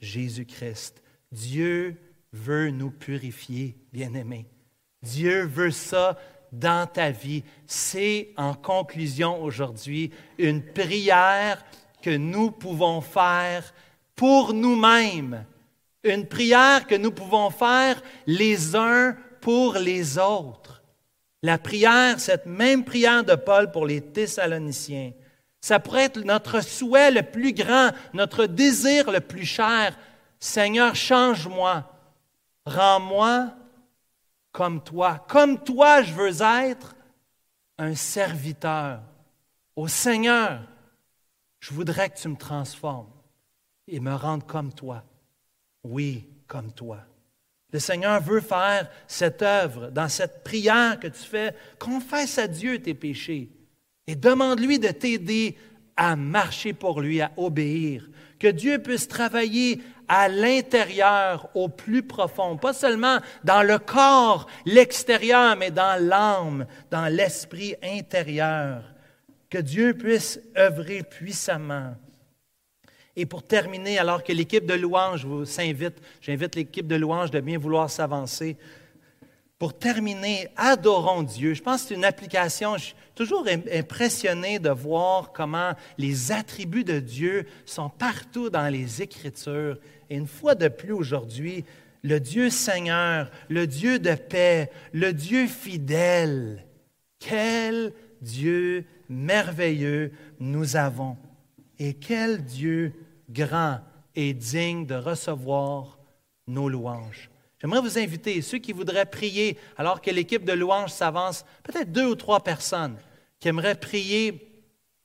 Jésus-Christ. 0.00 1.02
Dieu 1.32 1.96
veut 2.32 2.70
nous 2.70 2.90
purifier, 2.90 3.76
bien-aimés. 3.92 4.46
Dieu 5.02 5.44
veut 5.44 5.70
ça 5.70 6.18
dans 6.52 6.86
ta 6.86 7.10
vie. 7.10 7.42
C'est, 7.66 8.30
en 8.36 8.54
conclusion 8.54 9.42
aujourd'hui, 9.42 10.10
une 10.38 10.62
prière 10.62 11.64
que 12.02 12.10
nous 12.10 12.50
pouvons 12.50 13.00
faire 13.00 13.72
pour 14.14 14.52
nous-mêmes. 14.52 15.44
Une 16.04 16.26
prière 16.26 16.86
que 16.86 16.94
nous 16.94 17.10
pouvons 17.10 17.50
faire 17.50 18.02
les 18.26 18.74
uns 18.74 19.16
pour 19.40 19.74
les 19.74 20.18
autres. 20.18 20.82
La 21.42 21.58
prière, 21.58 22.20
cette 22.20 22.46
même 22.46 22.84
prière 22.84 23.24
de 23.24 23.34
Paul 23.34 23.70
pour 23.70 23.86
les 23.86 24.00
Thessaloniciens, 24.00 25.12
ça 25.60 25.78
pourrait 25.78 26.04
être 26.04 26.20
notre 26.20 26.62
souhait 26.62 27.10
le 27.10 27.22
plus 27.22 27.52
grand, 27.52 27.90
notre 28.14 28.46
désir 28.46 29.10
le 29.10 29.20
plus 29.20 29.44
cher. 29.44 29.96
Seigneur, 30.38 30.94
change-moi. 30.94 31.84
Rends-moi 32.66 33.54
comme 34.52 34.82
toi. 34.82 35.24
Comme 35.28 35.62
toi, 35.62 36.02
je 36.02 36.12
veux 36.12 36.42
être 36.42 36.94
un 37.78 37.94
serviteur. 37.94 39.00
Au 39.76 39.88
Seigneur, 39.88 40.62
je 41.60 41.72
voudrais 41.72 42.10
que 42.10 42.18
tu 42.18 42.28
me 42.28 42.36
transformes 42.36 43.10
et 43.86 44.00
me 44.00 44.14
rendes 44.14 44.46
comme 44.46 44.72
toi. 44.72 45.04
Oui, 45.82 46.28
comme 46.46 46.72
toi. 46.72 46.98
Le 47.72 47.78
Seigneur 47.78 48.20
veut 48.20 48.40
faire 48.40 48.90
cette 49.06 49.42
œuvre 49.42 49.90
dans 49.90 50.08
cette 50.08 50.42
prière 50.42 50.98
que 50.98 51.06
tu 51.06 51.22
fais. 51.22 51.54
Confesse 51.78 52.38
à 52.38 52.48
Dieu 52.48 52.82
tes 52.82 52.94
péchés 52.94 53.50
et 54.06 54.16
demande-lui 54.16 54.78
de 54.78 54.88
t'aider 54.88 55.56
à 55.96 56.16
marcher 56.16 56.72
pour 56.72 57.00
lui, 57.00 57.20
à 57.20 57.30
obéir. 57.36 58.08
Que 58.38 58.48
Dieu 58.48 58.82
puisse 58.82 59.06
travailler 59.06 59.80
à 60.12 60.28
l'intérieur, 60.28 61.48
au 61.54 61.68
plus 61.68 62.02
profond, 62.02 62.56
pas 62.56 62.72
seulement 62.72 63.18
dans 63.44 63.62
le 63.62 63.78
corps, 63.78 64.48
l'extérieur, 64.66 65.54
mais 65.54 65.70
dans 65.70 66.04
l'âme, 66.04 66.66
dans 66.90 67.06
l'esprit 67.06 67.76
intérieur. 67.80 68.82
Que 69.48 69.58
Dieu 69.58 69.94
puisse 69.94 70.40
œuvrer 70.58 71.04
puissamment. 71.04 71.94
Et 73.14 73.24
pour 73.24 73.44
terminer, 73.44 74.00
alors 74.00 74.24
que 74.24 74.32
l'équipe 74.32 74.66
de 74.66 74.74
louange 74.74 75.24
vous 75.24 75.44
invite, 75.60 76.02
j'invite 76.20 76.56
l'équipe 76.56 76.88
de 76.88 76.96
louange 76.96 77.30
de 77.30 77.38
bien 77.38 77.58
vouloir 77.58 77.88
s'avancer. 77.88 78.56
Pour 79.60 79.78
terminer, 79.78 80.48
adorons 80.56 81.22
Dieu. 81.22 81.54
Je 81.54 81.62
pense 81.62 81.82
que 81.82 81.88
c'est 81.88 81.94
une 81.94 82.04
application, 82.04 82.78
je 82.78 82.86
suis 82.86 82.94
toujours 83.14 83.46
impressionné 83.72 84.58
de 84.58 84.70
voir 84.70 85.32
comment 85.32 85.74
les 85.98 86.32
attributs 86.32 86.82
de 86.82 86.98
Dieu 86.98 87.46
sont 87.64 87.90
partout 87.90 88.50
dans 88.50 88.68
les 88.72 89.02
Écritures. 89.02 89.78
Et 90.10 90.16
une 90.16 90.26
fois 90.26 90.54
de 90.54 90.68
plus 90.68 90.92
aujourd'hui, 90.92 91.64
le 92.02 92.18
Dieu 92.18 92.50
Seigneur, 92.50 93.30
le 93.48 93.66
Dieu 93.66 93.98
de 93.98 94.14
paix, 94.14 94.70
le 94.92 95.12
Dieu 95.12 95.46
fidèle. 95.46 96.66
Quel 97.18 97.92
Dieu 98.20 98.84
merveilleux 99.08 100.12
nous 100.38 100.76
avons. 100.76 101.16
Et 101.78 101.94
quel 101.94 102.44
Dieu 102.44 102.92
grand 103.30 103.80
et 104.14 104.34
digne 104.34 104.86
de 104.86 104.94
recevoir 104.94 105.98
nos 106.46 106.68
louanges. 106.68 107.30
J'aimerais 107.60 107.80
vous 107.80 107.98
inviter, 107.98 108.40
ceux 108.42 108.58
qui 108.58 108.72
voudraient 108.72 109.06
prier, 109.06 109.58
alors 109.76 110.00
que 110.00 110.10
l'équipe 110.10 110.44
de 110.44 110.52
louanges 110.52 110.90
s'avance, 110.90 111.44
peut-être 111.62 111.92
deux 111.92 112.06
ou 112.06 112.14
trois 112.14 112.42
personnes 112.42 112.96
qui 113.38 113.48
aimeraient 113.48 113.74
prier 113.74 114.46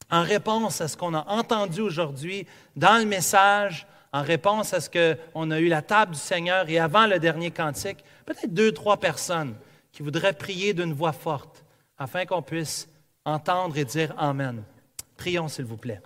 en 0.10 0.24
réponse 0.24 0.82
à 0.82 0.88
ce 0.88 0.97
qu'on 0.97 1.14
a 1.14 1.28
entendu 1.28 1.82
aujourd'hui 1.82 2.47
dans 2.76 2.97
le 2.97 3.06
message, 3.06 3.86
en 4.16 4.22
réponse 4.22 4.74
à 4.74 4.80
ce 4.80 4.89
qu'on 4.89 5.51
a 5.51 5.59
eu 5.59 5.68
la 5.68 5.82
table 5.82 6.13
du 6.13 6.20
Seigneur 6.20 6.70
et 6.70 6.80
avant 6.80 7.05
le 7.05 7.20
dernier 7.20 7.51
cantique, 7.51 7.97
peut-être 8.26 8.53
deux 8.53 8.72
trois 8.72 8.95
personnes 8.95 9.55
qui 9.91 10.03
voudraient 10.03 10.32
prier 10.32 10.74
d'une 10.74 10.93
voix 10.93 11.11
forte 11.11 11.66
afin 11.97 12.26
qu'on 12.26 12.41
puisse 12.41 12.88
entendre 13.26 13.78
et 13.78 13.84
dire 13.84 14.13
Amen. 14.18 14.63
Prions, 15.18 15.49
s'il 15.49 15.66
vous 15.66 15.76
plaît. 15.76 15.99